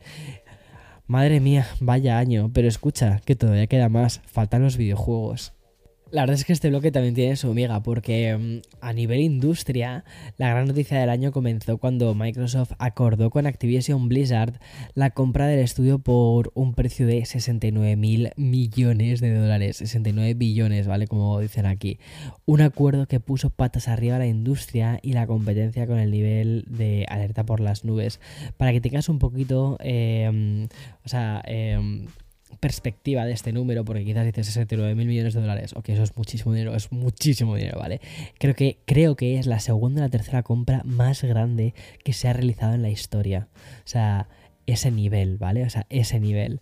Madre 1.11 1.41
mía, 1.41 1.67
vaya 1.81 2.19
año, 2.19 2.53
pero 2.55 2.69
escucha, 2.69 3.21
que 3.25 3.35
todavía 3.35 3.67
queda 3.67 3.89
más, 3.89 4.21
faltan 4.27 4.63
los 4.63 4.77
videojuegos. 4.77 5.53
La 6.13 6.23
verdad 6.23 6.35
es 6.35 6.45
que 6.45 6.53
este 6.53 6.71
bloque 6.71 6.91
también 6.91 7.15
tiene 7.15 7.37
su 7.37 7.49
amiga, 7.49 7.85
porque 7.85 8.37
mm, 8.37 8.61
a 8.81 8.93
nivel 8.93 9.21
industria, 9.21 10.05
la 10.39 10.51
gran 10.51 10.67
noticia 10.67 10.99
del 10.99 11.09
año 11.09 11.31
comenzó 11.31 11.79
cuando 11.79 12.17
Microsoft 12.17 12.73
acordó 12.79 13.31
con 13.31 13.47
Activision 13.47 14.09
Blizzard 14.09 14.59
la 14.95 15.11
compra 15.11 15.47
del 15.47 15.61
estudio 15.61 16.01
por 16.01 16.51
un 16.55 16.75
precio 16.75 17.07
de 17.07 17.25
69 17.25 17.95
mil 17.95 18.31
millones 18.37 19.21
de 19.21 19.33
dólares, 19.35 19.77
69 19.77 20.35
billones, 20.35 20.89
¿vale? 20.89 21.07
Como 21.07 21.39
dicen 21.39 21.67
aquí. 21.67 22.01
Un 22.45 22.61
acuerdo 22.61 23.07
que 23.07 23.21
puso 23.21 23.51
patas 23.51 23.87
arriba 23.87 24.17
a 24.17 24.19
la 24.19 24.27
industria 24.27 24.99
y 25.03 25.13
la 25.13 25.29
competencia 25.29 25.87
con 25.87 26.01
el 26.01 26.11
nivel 26.11 26.65
de 26.67 27.07
alerta 27.09 27.47
por 27.47 27.61
las 27.61 27.85
nubes. 27.85 28.19
Para 28.57 28.73
que 28.73 28.81
tengas 28.81 29.09
un 29.09 29.21
poquito, 29.21 29.77
eh, 29.81 30.67
o 31.05 31.09
sea, 31.09 31.41
eh, 31.47 32.07
perspectiva 32.59 33.25
de 33.25 33.33
este 33.33 33.53
número, 33.53 33.85
porque 33.85 34.05
quizás 34.05 34.25
dices 34.27 34.47
69 34.47 34.95
mil 34.95 35.07
millones 35.07 35.35
de 35.35 35.41
dólares, 35.41 35.73
ok, 35.75 35.91
eso 35.91 36.03
es 36.03 36.17
muchísimo 36.17 36.53
dinero, 36.53 36.75
es 36.75 36.91
muchísimo 36.93 37.57
dinero, 37.57 37.79
¿vale? 37.79 38.01
Creo 38.39 38.55
que, 38.55 38.79
creo 38.85 39.17
que 39.17 39.39
es 39.39 39.47
la 39.47 39.61
segunda 39.61 40.03
o 40.03 40.05
la 40.05 40.11
tercera 40.11 40.43
compra 40.43 40.83
más 40.85 41.23
grande 41.23 41.75
que 42.05 42.13
se 42.13 42.29
ha 42.29 42.33
realizado 42.33 42.75
en 42.75 42.83
la 42.83 42.91
historia. 42.91 43.49
O 43.85 43.89
sea, 43.89 44.29
ese 44.73 44.91
nivel, 44.91 45.37
¿vale? 45.37 45.65
O 45.65 45.71
sea, 45.71 45.87
ese 45.91 46.21
nivel. 46.21 46.61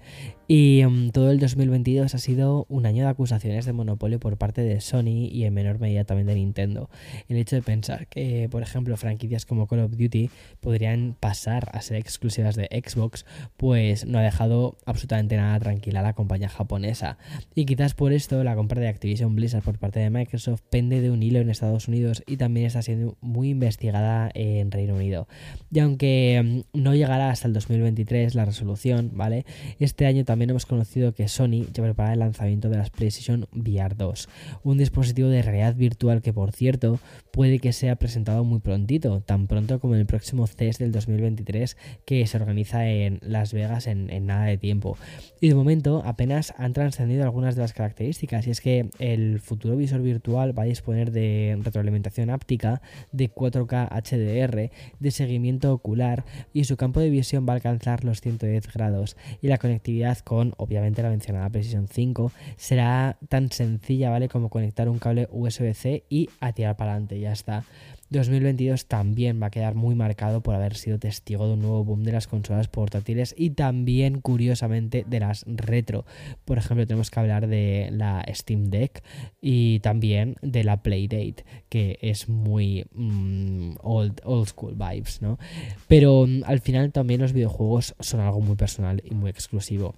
Y 0.50 0.82
um, 0.84 1.10
todo 1.10 1.30
el 1.30 1.38
2022 1.38 2.14
ha 2.14 2.18
sido 2.18 2.64
un 2.70 2.86
año 2.86 3.04
de 3.04 3.10
acusaciones 3.10 3.66
de 3.66 3.74
monopolio 3.74 4.18
por 4.18 4.38
parte 4.38 4.62
de 4.62 4.80
Sony 4.80 5.28
y 5.30 5.44
en 5.44 5.52
menor 5.52 5.78
medida 5.78 6.04
también 6.04 6.26
de 6.26 6.36
Nintendo. 6.36 6.88
El 7.28 7.36
hecho 7.36 7.54
de 7.54 7.60
pensar 7.60 8.06
que, 8.06 8.48
por 8.50 8.62
ejemplo, 8.62 8.96
franquicias 8.96 9.44
como 9.44 9.66
Call 9.66 9.80
of 9.80 9.90
Duty 9.98 10.30
podrían 10.60 11.14
pasar 11.20 11.68
a 11.74 11.82
ser 11.82 11.98
exclusivas 11.98 12.56
de 12.56 12.66
Xbox, 12.82 13.26
pues 13.58 14.06
no 14.06 14.18
ha 14.18 14.22
dejado 14.22 14.78
absolutamente 14.86 15.36
nada 15.36 15.60
tranquila 15.60 16.00
a 16.00 16.04
la 16.04 16.14
compañía 16.14 16.48
japonesa. 16.48 17.18
Y 17.54 17.66
quizás 17.66 17.92
por 17.92 18.14
esto 18.14 18.42
la 18.42 18.56
compra 18.56 18.80
de 18.80 18.88
Activision 18.88 19.36
Blizzard 19.36 19.62
por 19.62 19.78
parte 19.78 20.00
de 20.00 20.08
Microsoft 20.08 20.62
pende 20.70 21.02
de 21.02 21.10
un 21.10 21.22
hilo 21.22 21.40
en 21.40 21.50
Estados 21.50 21.88
Unidos 21.88 22.22
y 22.26 22.38
también 22.38 22.64
está 22.64 22.80
siendo 22.80 23.18
muy 23.20 23.50
investigada 23.50 24.30
en 24.32 24.70
Reino 24.70 24.94
Unido. 24.94 25.28
Y 25.70 25.80
aunque 25.80 26.64
um, 26.72 26.80
no 26.80 26.94
llegará 26.94 27.28
hasta 27.28 27.48
el 27.48 27.52
2023 27.98 28.34
la 28.34 28.44
resolución, 28.44 29.10
¿vale? 29.14 29.44
Este 29.78 30.06
año 30.06 30.24
también 30.24 30.50
hemos 30.50 30.66
conocido 30.66 31.12
que 31.12 31.28
Sony 31.28 31.66
ya 31.72 31.82
prepara 31.82 32.12
el 32.12 32.20
lanzamiento 32.20 32.68
de 32.68 32.76
las 32.76 32.90
PlayStation 32.90 33.46
VR 33.52 33.96
2, 33.96 34.28
un 34.62 34.78
dispositivo 34.78 35.28
de 35.28 35.42
realidad 35.42 35.74
virtual 35.74 36.22
que 36.22 36.32
por 36.32 36.52
cierto 36.52 37.00
puede 37.32 37.58
que 37.58 37.72
sea 37.72 37.96
presentado 37.96 38.44
muy 38.44 38.60
prontito, 38.60 39.20
tan 39.20 39.46
pronto 39.46 39.80
como 39.80 39.94
en 39.94 40.00
el 40.00 40.06
próximo 40.06 40.46
CES 40.46 40.78
del 40.78 40.92
2023 40.92 41.76
que 42.04 42.26
se 42.26 42.36
organiza 42.36 42.88
en 42.88 43.18
Las 43.22 43.52
Vegas 43.52 43.86
en, 43.86 44.08
nada 44.26 44.46
de 44.46 44.58
tiempo. 44.58 44.96
Y 45.40 45.48
de 45.48 45.54
momento 45.54 46.02
apenas 46.04 46.54
han 46.56 46.72
trascendido 46.72 47.24
algunas 47.24 47.56
de 47.56 47.62
las 47.62 47.72
características 47.72 48.46
y 48.46 48.50
es 48.50 48.60
que 48.60 48.90
el 48.98 49.40
futuro 49.40 49.76
visor 49.76 50.02
virtual 50.02 50.56
va 50.56 50.64
a 50.64 50.66
disponer 50.66 51.10
de 51.10 51.58
retroalimentación 51.62 52.30
áptica, 52.30 52.80
de 53.12 53.30
4K 53.30 53.88
HDR, 53.88 54.70
de 54.98 55.10
seguimiento 55.10 55.72
ocular 55.72 56.24
y 56.52 56.64
su 56.64 56.76
campo 56.76 57.00
de 57.00 57.10
visión 57.10 57.46
va 57.46 57.52
a 57.52 57.56
alcanzar 57.56 57.77
los 58.02 58.20
110 58.20 58.72
grados 58.72 59.16
y 59.40 59.48
la 59.48 59.58
conectividad 59.58 60.18
con 60.18 60.54
obviamente 60.56 61.02
la 61.02 61.10
mencionada 61.10 61.48
PlayStation 61.48 61.88
5 61.88 62.32
será 62.56 63.16
tan 63.28 63.50
sencilla, 63.50 64.10
¿vale? 64.10 64.28
Como 64.28 64.48
conectar 64.48 64.88
un 64.88 64.98
cable 64.98 65.28
USB-C 65.30 66.04
y 66.08 66.28
a 66.40 66.52
tirar 66.52 66.76
para 66.76 66.92
adelante, 66.92 67.18
ya 67.20 67.32
está. 67.32 67.64
2022 68.10 68.86
también 68.86 69.40
va 69.42 69.46
a 69.46 69.50
quedar 69.50 69.74
muy 69.74 69.94
marcado 69.94 70.42
por 70.42 70.54
haber 70.54 70.76
sido 70.76 70.98
testigo 70.98 71.46
de 71.46 71.54
un 71.54 71.60
nuevo 71.60 71.84
boom 71.84 72.04
de 72.04 72.12
las 72.12 72.26
consolas 72.26 72.68
portátiles 72.68 73.34
y 73.36 73.50
también 73.50 74.20
curiosamente 74.20 75.04
de 75.06 75.20
las 75.20 75.44
retro. 75.46 76.06
Por 76.44 76.58
ejemplo, 76.58 76.86
tenemos 76.86 77.10
que 77.10 77.20
hablar 77.20 77.46
de 77.46 77.90
la 77.92 78.24
Steam 78.32 78.70
Deck 78.70 79.02
y 79.40 79.80
también 79.80 80.36
de 80.40 80.64
la 80.64 80.82
Playdate, 80.82 81.44
que 81.68 81.98
es 82.00 82.28
muy 82.28 82.86
mm, 82.94 83.76
old, 83.82 84.20
old 84.24 84.48
school 84.48 84.74
vibes, 84.74 85.20
¿no? 85.20 85.38
Pero 85.86 86.26
mm, 86.26 86.44
al 86.46 86.60
final 86.60 86.92
también 86.92 87.20
los 87.20 87.32
videojuegos 87.32 87.94
son 88.00 88.20
algo 88.20 88.40
muy 88.40 88.56
personal 88.56 89.02
y 89.04 89.14
muy 89.14 89.30
exclusivo. 89.30 89.94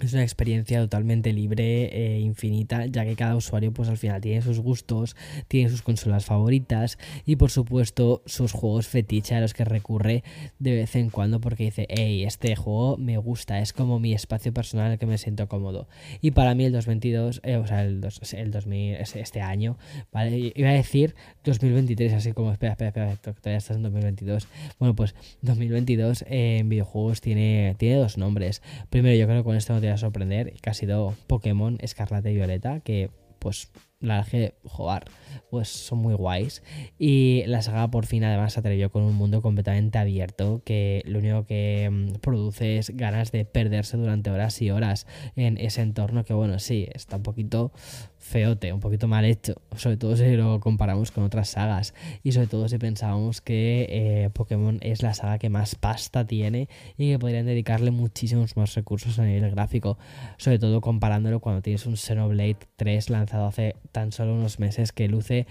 Es 0.00 0.14
una 0.14 0.22
experiencia 0.22 0.80
totalmente 0.80 1.32
libre 1.32 1.84
e 1.92 2.20
infinita, 2.20 2.86
ya 2.86 3.04
que 3.04 3.16
cada 3.16 3.36
usuario 3.36 3.70
pues 3.70 3.88
al 3.90 3.98
final 3.98 4.20
tiene 4.22 4.40
sus 4.40 4.58
gustos, 4.58 5.14
tiene 5.46 5.68
sus 5.68 5.82
consolas 5.82 6.24
favoritas 6.24 6.96
y 7.26 7.36
por 7.36 7.50
supuesto 7.50 8.22
sus 8.24 8.52
juegos 8.52 8.88
fetiche 8.88 9.34
a 9.34 9.40
los 9.40 9.52
que 9.52 9.64
recurre 9.64 10.24
de 10.58 10.74
vez 10.74 10.96
en 10.96 11.10
cuando 11.10 11.40
porque 11.40 11.64
dice, 11.64 11.86
hey, 11.90 12.24
este 12.24 12.56
juego 12.56 12.96
me 12.96 13.18
gusta, 13.18 13.60
es 13.60 13.74
como 13.74 14.00
mi 14.00 14.14
espacio 14.14 14.54
personal 14.54 14.86
en 14.86 14.92
el 14.92 14.98
que 14.98 15.04
me 15.04 15.18
siento 15.18 15.48
cómodo. 15.48 15.86
Y 16.22 16.30
para 16.30 16.54
mí 16.54 16.64
el 16.64 16.72
2022, 16.72 17.42
eh, 17.44 17.56
o 17.56 17.66
sea, 17.66 17.84
el, 17.84 18.00
el 18.32 18.50
2000, 18.50 18.94
este 18.96 19.42
año, 19.42 19.76
¿vale? 20.12 20.52
Iba 20.54 20.70
a 20.70 20.72
decir 20.72 21.14
2023, 21.44 22.14
así 22.14 22.32
como, 22.32 22.52
espera, 22.52 22.72
espera, 22.72 22.88
espera, 22.88 23.16
todavía 23.16 23.58
estás 23.58 23.76
en 23.76 23.82
2022. 23.82 24.48
Bueno, 24.78 24.94
pues 24.94 25.14
2022 25.42 26.24
en 26.26 26.70
videojuegos 26.70 27.20
tiene, 27.20 27.74
tiene 27.78 27.96
dos 27.96 28.16
nombres. 28.16 28.62
Primero, 28.88 29.14
yo 29.16 29.26
creo 29.26 29.38
que 29.38 29.44
con 29.44 29.56
esto 29.56 29.74
no 29.74 29.80
te 29.80 29.89
a 29.90 29.98
sorprender, 29.98 30.54
que 30.54 30.70
ha 30.70 30.74
sido 30.74 31.14
Pokémon 31.26 31.78
Escarlata 31.80 32.30
y 32.30 32.34
Violeta, 32.34 32.80
que 32.80 33.10
pues 33.40 33.70
la 34.00 34.22
verdad 34.22 34.54
jugar, 34.64 35.04
pues 35.50 35.68
son 35.68 35.98
muy 35.98 36.14
guays. 36.14 36.62
Y 36.98 37.42
la 37.46 37.60
saga 37.62 37.90
por 37.90 38.06
fin 38.06 38.24
además 38.24 38.54
se 38.54 38.60
atrevió 38.60 38.90
con 38.90 39.02
un 39.02 39.14
mundo 39.14 39.42
completamente 39.42 39.98
abierto 39.98 40.62
que 40.64 41.02
lo 41.04 41.18
único 41.18 41.44
que 41.44 41.88
mm, 41.90 42.20
produce 42.20 42.78
es 42.78 42.90
ganas 42.96 43.30
de 43.32 43.44
perderse 43.44 43.96
durante 43.96 44.30
horas 44.30 44.60
y 44.62 44.70
horas 44.70 45.06
en 45.36 45.58
ese 45.58 45.82
entorno 45.82 46.24
que 46.24 46.32
bueno, 46.32 46.58
sí, 46.58 46.88
está 46.94 47.16
un 47.16 47.22
poquito 47.22 47.72
feote, 48.20 48.72
un 48.72 48.80
poquito 48.80 49.08
mal 49.08 49.24
hecho, 49.24 49.54
sobre 49.74 49.96
todo 49.96 50.16
si 50.16 50.36
lo 50.36 50.60
comparamos 50.60 51.10
con 51.10 51.24
otras 51.24 51.48
sagas. 51.48 51.94
Y 52.22 52.32
sobre 52.32 52.46
todo 52.46 52.68
si 52.68 52.78
pensábamos 52.78 53.40
que 53.40 53.86
eh, 53.88 54.30
Pokémon 54.32 54.78
es 54.82 55.02
la 55.02 55.14
saga 55.14 55.38
que 55.38 55.48
más 55.48 55.74
pasta 55.74 56.26
tiene 56.26 56.68
y 56.96 57.10
que 57.10 57.18
podrían 57.18 57.46
dedicarle 57.46 57.90
muchísimos 57.90 58.56
más 58.56 58.74
recursos 58.74 59.18
a 59.18 59.24
nivel 59.24 59.50
gráfico, 59.50 59.98
sobre 60.36 60.58
todo 60.58 60.80
comparándolo 60.80 61.40
cuando 61.40 61.62
tienes 61.62 61.86
un 61.86 61.96
Xenoblade 61.96 62.58
3 62.76 63.10
lanzado 63.10 63.46
hace 63.46 63.74
tan 63.90 64.12
solo 64.12 64.34
unos 64.34 64.60
meses 64.60 64.92
que 64.92 65.08
luce 65.08 65.46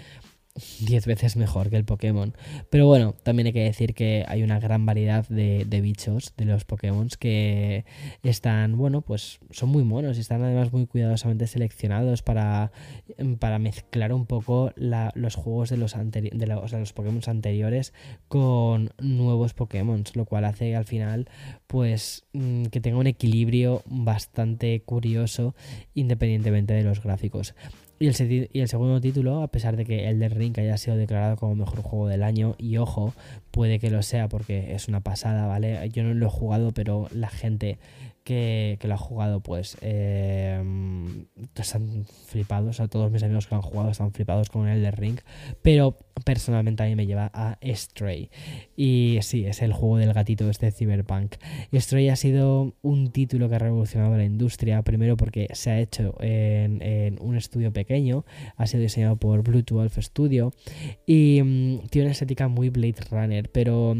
10 0.82 1.06
veces 1.06 1.36
mejor 1.36 1.70
que 1.70 1.78
el 1.78 1.86
Pokémon. 1.86 2.34
Pero 2.70 2.88
bueno, 2.88 3.16
también 3.24 3.48
hay 3.48 3.54
que 3.54 3.64
decir 3.64 3.94
que 3.94 4.26
hay 4.28 4.44
una 4.44 4.60
gran 4.60 4.86
variedad 4.86 5.28
de, 5.28 5.66
bichos 5.82 6.34
de 6.38 6.46
los 6.46 6.66
Pokémon 6.66 7.08
que 7.20 7.86
están, 8.24 8.78
bueno, 8.78 9.02
pues 9.02 9.40
son 9.52 9.70
muy 9.70 9.84
monos 9.84 10.18
y 10.18 10.22
están 10.22 10.44
además 10.44 10.74
muy 10.74 10.86
cuidadosamente 10.88 11.48
seleccionados 11.48 12.22
para, 12.22 12.72
para 13.40 13.60
mezclar 13.60 14.14
un 14.14 14.26
poco 14.26 14.72
los 14.76 15.36
juegos 15.36 15.70
de 15.70 15.78
los, 15.78 15.96
de 15.96 16.48
los, 16.48 17.28
anteriores 17.28 17.94
con 18.28 18.92
nuevos 19.00 19.54
Pokémon, 19.54 20.04
lo 20.14 20.26
cual 20.26 20.46
hace 20.46 20.76
al 20.76 20.86
final 20.86 21.30
pues 21.68 22.26
mm, 22.34 22.66
que 22.66 22.82
tenga 22.82 22.98
un 22.98 23.08
equilibrio 23.08 23.84
bastante 23.86 24.82
curioso 24.82 25.56
independientemente 25.94 26.74
de 26.74 26.84
los 26.84 27.02
gráficos. 27.02 27.56
Y 28.00 28.08
el, 28.08 28.68
segundo 28.70 29.02
título, 29.02 29.44
a 29.44 29.50
pesar 29.50 29.76
de 29.76 29.84
que 29.84 30.08
el 30.08 30.20
de 30.20 30.30
Ring 30.30 30.58
haya 30.58 30.78
sido 30.78 30.96
declarado 30.96 31.36
como 31.36 31.56
mejor 31.56 31.82
juego 31.82 32.08
del 32.08 32.24
año, 32.24 32.56
y 32.58 32.78
ojo, 32.78 33.14
puede 33.52 33.78
que 33.80 33.90
lo 33.90 34.02
sea 34.04 34.30
porque 34.30 34.74
es 34.74 34.88
una 34.88 35.02
pasada, 35.02 35.48
¿vale? 35.48 35.90
Yo 35.90 36.04
no 36.04 36.14
lo 36.14 36.28
he 36.28 36.30
jugado, 36.30 36.72
pero 36.72 37.10
la 37.12 37.30
gente 37.30 37.78
que, 38.30 38.88
lo 38.88 38.94
ha 38.94 38.98
jugado, 38.98 39.40
pues 39.42 39.78
eh, 39.82 40.62
están 41.56 42.06
flipados. 42.28 42.80
O 42.80 42.88
todos 42.88 43.12
mis 43.12 43.24
amigos 43.24 43.48
que 43.48 43.56
han 43.56 43.62
jugado 43.62 43.90
están 43.90 44.12
flipados 44.12 44.50
con 44.50 44.68
el 44.68 44.84
de 44.84 44.92
Ring. 44.92 45.20
Pero 45.64 45.98
personalmente 46.24 46.84
a 46.84 46.86
mí 46.86 46.96
me 46.96 47.08
lleva 47.08 47.32
a 47.34 47.58
Stray. 47.64 48.30
Y 48.76 49.18
sí, 49.22 49.46
es 49.46 49.62
el 49.62 49.74
juego 49.74 49.98
del 49.98 50.14
gatito 50.14 50.48
este 50.50 50.72
Cyberpunk. 50.72 51.36
Stray 51.74 52.10
ha 52.10 52.16
sido 52.16 52.76
un 52.82 53.12
título 53.12 53.50
que 53.50 53.56
ha 53.56 53.60
revolucionado 53.60 54.16
la 54.16 54.26
industria. 54.26 54.84
Primero 54.84 55.18
porque 55.18 55.48
se 55.54 55.72
ha 55.72 55.80
hecho 55.80 56.16
en, 56.20 57.18
un 57.22 57.36
estudio 57.36 57.74
pequeño. 57.74 58.26
Ha 58.58 58.68
sido 58.68 58.84
diseñado 58.84 59.16
por 59.16 59.42
Blue 59.42 59.64
Studio. 60.02 60.54
Y 61.08 61.42
mm, 61.44 61.88
tiene 61.90 62.06
una 62.06 62.12
estética 62.12 62.48
muy 62.48 62.70
Blade 62.70 63.02
Runner. 63.10 63.50
Pero 63.52 63.96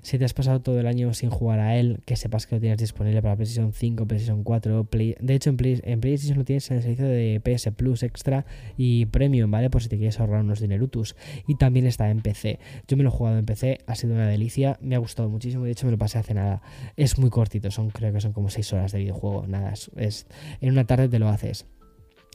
si 0.00 0.18
te 0.18 0.24
has 0.24 0.32
pasado 0.32 0.62
todo 0.62 0.80
el 0.80 0.86
año 0.86 1.12
sin 1.12 1.28
jugar 1.28 1.60
a 1.60 1.76
él, 1.76 2.00
que 2.06 2.16
sepas 2.16 2.46
que 2.46 2.54
lo 2.54 2.60
tienes 2.62 2.78
disponible 2.78 3.20
para 3.20 3.36
PlayStation 3.36 3.73
5, 3.74 4.06
PlayStation 4.06 4.44
4. 4.44 4.84
Play... 4.84 5.16
De 5.20 5.34
hecho, 5.34 5.50
en, 5.50 5.56
PlayStation 5.56 6.38
lo 6.38 6.44
tienes 6.44 6.70
en 6.70 6.78
el 6.78 6.82
servicio 6.82 7.06
de 7.06 7.40
PS 7.40 7.70
Plus 7.76 8.02
Extra 8.02 8.46
y 8.76 9.06
Premium, 9.06 9.50
¿vale? 9.50 9.70
Por 9.70 9.82
si 9.82 9.88
te 9.88 9.96
quieres 9.96 10.20
ahorrar 10.20 10.42
unos 10.42 10.60
dinerutus. 10.60 11.16
Y 11.46 11.56
también 11.56 11.86
está 11.86 12.10
en 12.10 12.20
PC. 12.20 12.58
Yo 12.88 12.96
me 12.96 13.02
lo 13.02 13.10
he 13.10 13.12
jugado 13.12 13.38
en 13.38 13.46
PC, 13.46 13.78
ha 13.86 13.94
sido 13.94 14.14
una 14.14 14.28
delicia, 14.28 14.78
me 14.80 14.94
ha 14.94 14.98
gustado 14.98 15.28
muchísimo. 15.28 15.64
De 15.64 15.72
hecho, 15.72 15.86
me 15.86 15.92
lo 15.92 15.98
pasé 15.98 16.18
hace 16.18 16.34
nada. 16.34 16.62
Es 16.96 17.18
muy 17.18 17.30
cortito, 17.30 17.70
son 17.70 17.90
creo 17.90 18.12
que 18.12 18.20
son 18.20 18.32
como 18.32 18.48
6 18.48 18.72
horas 18.72 18.92
de 18.92 19.00
videojuego. 19.00 19.46
Nada, 19.46 19.74
es, 19.96 20.26
en 20.60 20.70
una 20.70 20.86
tarde 20.86 21.08
te 21.08 21.18
lo 21.18 21.28
haces 21.28 21.66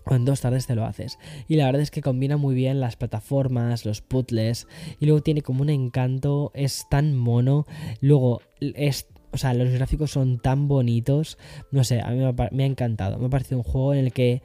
o 0.05 0.15
en 0.15 0.25
dos 0.25 0.41
tardes 0.41 0.65
te 0.67 0.75
lo 0.75 0.85
haces. 0.85 1.19
Y 1.47 1.55
la 1.55 1.65
verdad 1.65 1.81
es 1.81 1.91
que 1.91 2.01
combina 2.01 2.37
muy 2.37 2.55
bien 2.55 2.79
las 2.79 2.95
plataformas, 2.95 3.85
los 3.85 4.01
puzzles, 4.01 4.67
y 4.99 5.05
luego 5.05 5.21
tiene 5.21 5.41
como 5.41 5.61
un 5.61 5.69
encanto, 5.69 6.51
es 6.55 6.87
tan 6.89 7.15
mono, 7.15 7.65
luego 8.01 8.41
es 8.59 9.07
o 9.31 9.37
sea, 9.37 9.53
los 9.53 9.69
gráficos 9.69 10.11
son 10.11 10.39
tan 10.39 10.67
bonitos. 10.67 11.37
No 11.71 11.83
sé, 11.83 12.01
a 12.01 12.09
mí 12.09 12.17
me 12.51 12.63
ha, 12.63 12.67
encantado. 12.67 13.17
Me 13.17 13.27
ha 13.27 13.29
parecido 13.29 13.57
un 13.57 13.63
juego 13.63 13.93
en 13.93 14.05
el 14.05 14.13
que 14.13 14.41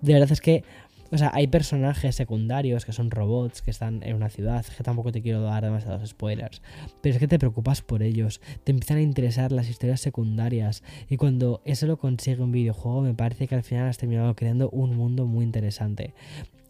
de 0.00 0.12
verdad 0.12 0.30
es 0.30 0.40
que 0.40 0.64
O 1.10 1.16
sea, 1.16 1.30
hay 1.32 1.46
personajes 1.46 2.14
secundarios 2.14 2.84
que 2.84 2.92
son 2.92 3.10
robots, 3.10 3.62
que 3.62 3.70
están 3.70 4.02
en 4.02 4.14
una 4.14 4.28
ciudad, 4.28 4.64
que 4.64 4.84
tampoco 4.84 5.10
te 5.10 5.22
quiero 5.22 5.40
dar 5.40 5.64
demasiados 5.64 6.06
spoilers, 6.06 6.60
pero 7.00 7.14
es 7.14 7.18
que 7.18 7.26
te 7.26 7.38
preocupas 7.38 7.80
por 7.80 8.02
ellos, 8.02 8.42
te 8.62 8.72
empiezan 8.72 8.98
a 8.98 9.02
interesar 9.02 9.50
las 9.50 9.70
historias 9.70 10.02
secundarias 10.02 10.82
y 11.08 11.16
cuando 11.16 11.62
eso 11.64 11.86
lo 11.86 11.96
consigue 11.96 12.42
un 12.42 12.52
videojuego 12.52 13.00
me 13.00 13.14
parece 13.14 13.48
que 13.48 13.54
al 13.54 13.62
final 13.62 13.88
has 13.88 13.96
terminado 13.96 14.34
creando 14.36 14.68
un 14.68 14.96
mundo 14.96 15.24
muy 15.24 15.44
interesante. 15.44 16.12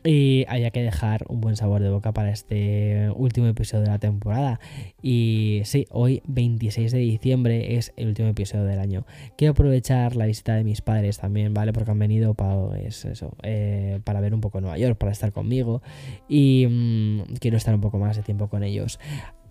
Y 0.05 0.45
había 0.49 0.71
que 0.71 0.83
dejar 0.83 1.25
un 1.29 1.41
buen 1.41 1.57
sabor 1.57 1.83
de 1.83 1.91
boca 1.91 2.13
para 2.13 2.31
este 2.31 3.11
último 3.17 3.49
episodio 3.49 3.85
de 3.85 3.91
la 3.91 3.99
temporada. 3.99 4.61
Y 5.03 5.63
sí, 5.65 5.87
hoy 5.91 6.23
26 6.27 6.93
de 6.93 6.99
diciembre 6.99 7.77
es 7.77 7.93
el 7.97 8.09
último 8.09 8.29
episodio 8.29 8.65
del 8.65 8.79
año. 8.79 9.05
Quiero 9.37 9.53
aprovechar 9.53 10.15
la 10.15 10.27
visita 10.27 10.55
de 10.55 10.65
mis 10.65 10.83
padres 10.83 11.19
también, 11.19 11.53
¿vale? 11.53 11.73
Porque 11.73 11.91
han 11.91 11.99
venido 11.99 12.35
para, 12.35 12.79
eso, 12.79 13.37
eh, 13.43 14.01
para 14.05 14.21
ver 14.21 14.35
un 14.35 14.41
poco 14.41 14.61
Nueva 14.61 14.79
York, 14.79 14.97
para 14.97 15.13
estar 15.13 15.33
conmigo. 15.33 15.83
Y 16.29 16.67
mm, 16.69 17.35
quiero 17.41 17.57
estar 17.57 17.75
un 17.75 17.81
poco 17.81 17.99
más 17.99 18.17
de 18.17 18.23
tiempo 18.23 18.49
con 18.49 18.63
ellos. 18.63 19.01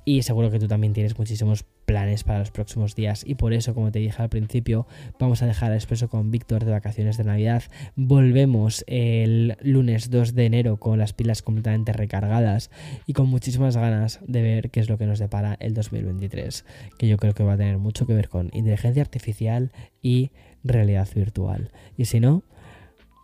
Y 0.07 0.21
seguro 0.21 0.49
que 0.49 0.57
tú 0.57 0.69
también 0.69 0.93
tienes 0.93 1.19
muchísimos 1.19 1.65
planes 1.83 2.23
para 2.23 2.39
los 2.39 2.49
próximos 2.49 2.95
días. 2.95 3.23
Y 3.27 3.35
por 3.35 3.51
eso, 3.51 3.73
como 3.73 3.91
te 3.91 3.99
dije 3.99 4.21
al 4.21 4.29
principio, 4.29 4.87
vamos 5.19 5.41
a 5.41 5.47
dejar 5.47 5.71
el 5.71 5.75
expreso 5.75 6.07
con 6.07 6.31
Víctor 6.31 6.63
de 6.63 6.71
vacaciones 6.71 7.17
de 7.17 7.25
Navidad. 7.25 7.63
Volvemos 7.97 8.85
el 8.87 9.57
lunes 9.59 10.09
2 10.09 10.33
de 10.33 10.45
enero 10.45 10.77
con 10.77 10.97
las 10.97 11.11
pilas 11.11 11.41
completamente 11.41 11.91
recargadas 11.91 12.71
y 13.05 13.11
con 13.11 13.27
muchísimas 13.27 13.75
ganas 13.75 14.21
de 14.25 14.41
ver 14.41 14.69
qué 14.69 14.79
es 14.79 14.87
lo 14.87 14.97
que 14.97 15.07
nos 15.07 15.19
depara 15.19 15.57
el 15.59 15.73
2023. 15.73 16.63
Que 16.97 17.09
yo 17.09 17.17
creo 17.17 17.33
que 17.33 17.43
va 17.43 17.55
a 17.55 17.57
tener 17.57 17.77
mucho 17.77 18.07
que 18.07 18.13
ver 18.13 18.29
con 18.29 18.49
inteligencia 18.53 19.01
artificial 19.01 19.73
y 20.01 20.31
realidad 20.63 21.09
virtual. 21.13 21.69
Y 21.97 22.05
si 22.05 22.21
no, 22.21 22.43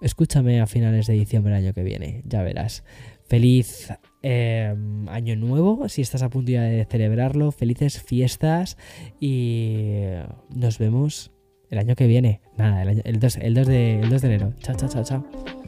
escúchame 0.02 0.60
a 0.60 0.68
finales 0.68 1.08
de 1.08 1.14
diciembre 1.14 1.54
del 1.54 1.64
año 1.64 1.74
que 1.74 1.84
viene, 1.84 2.24
ya 2.26 2.44
verás. 2.44 2.84
Feliz 3.26 3.90
em, 4.22 5.08
año 5.10 5.36
nuevo, 5.36 5.88
si 5.90 6.02
estás 6.02 6.22
a 6.24 6.30
punto 6.30 6.52
de 6.52 6.86
celebrarlo, 6.90 7.52
felices 7.52 8.02
fiestas 8.02 8.78
y 9.20 10.04
nos 10.50 10.78
vemos 10.78 11.32
el 11.70 11.80
año 11.80 11.96
que 11.96 12.08
viene. 12.08 12.42
Nada, 12.58 12.84
el, 12.84 13.20
2, 13.20 13.38
el 13.38 13.54
2 13.54 13.68
de 13.68 14.00
enero. 14.24 14.54
Chao, 14.60 14.76
chao, 14.76 14.90
chao, 14.90 15.04
chao. 15.04 15.63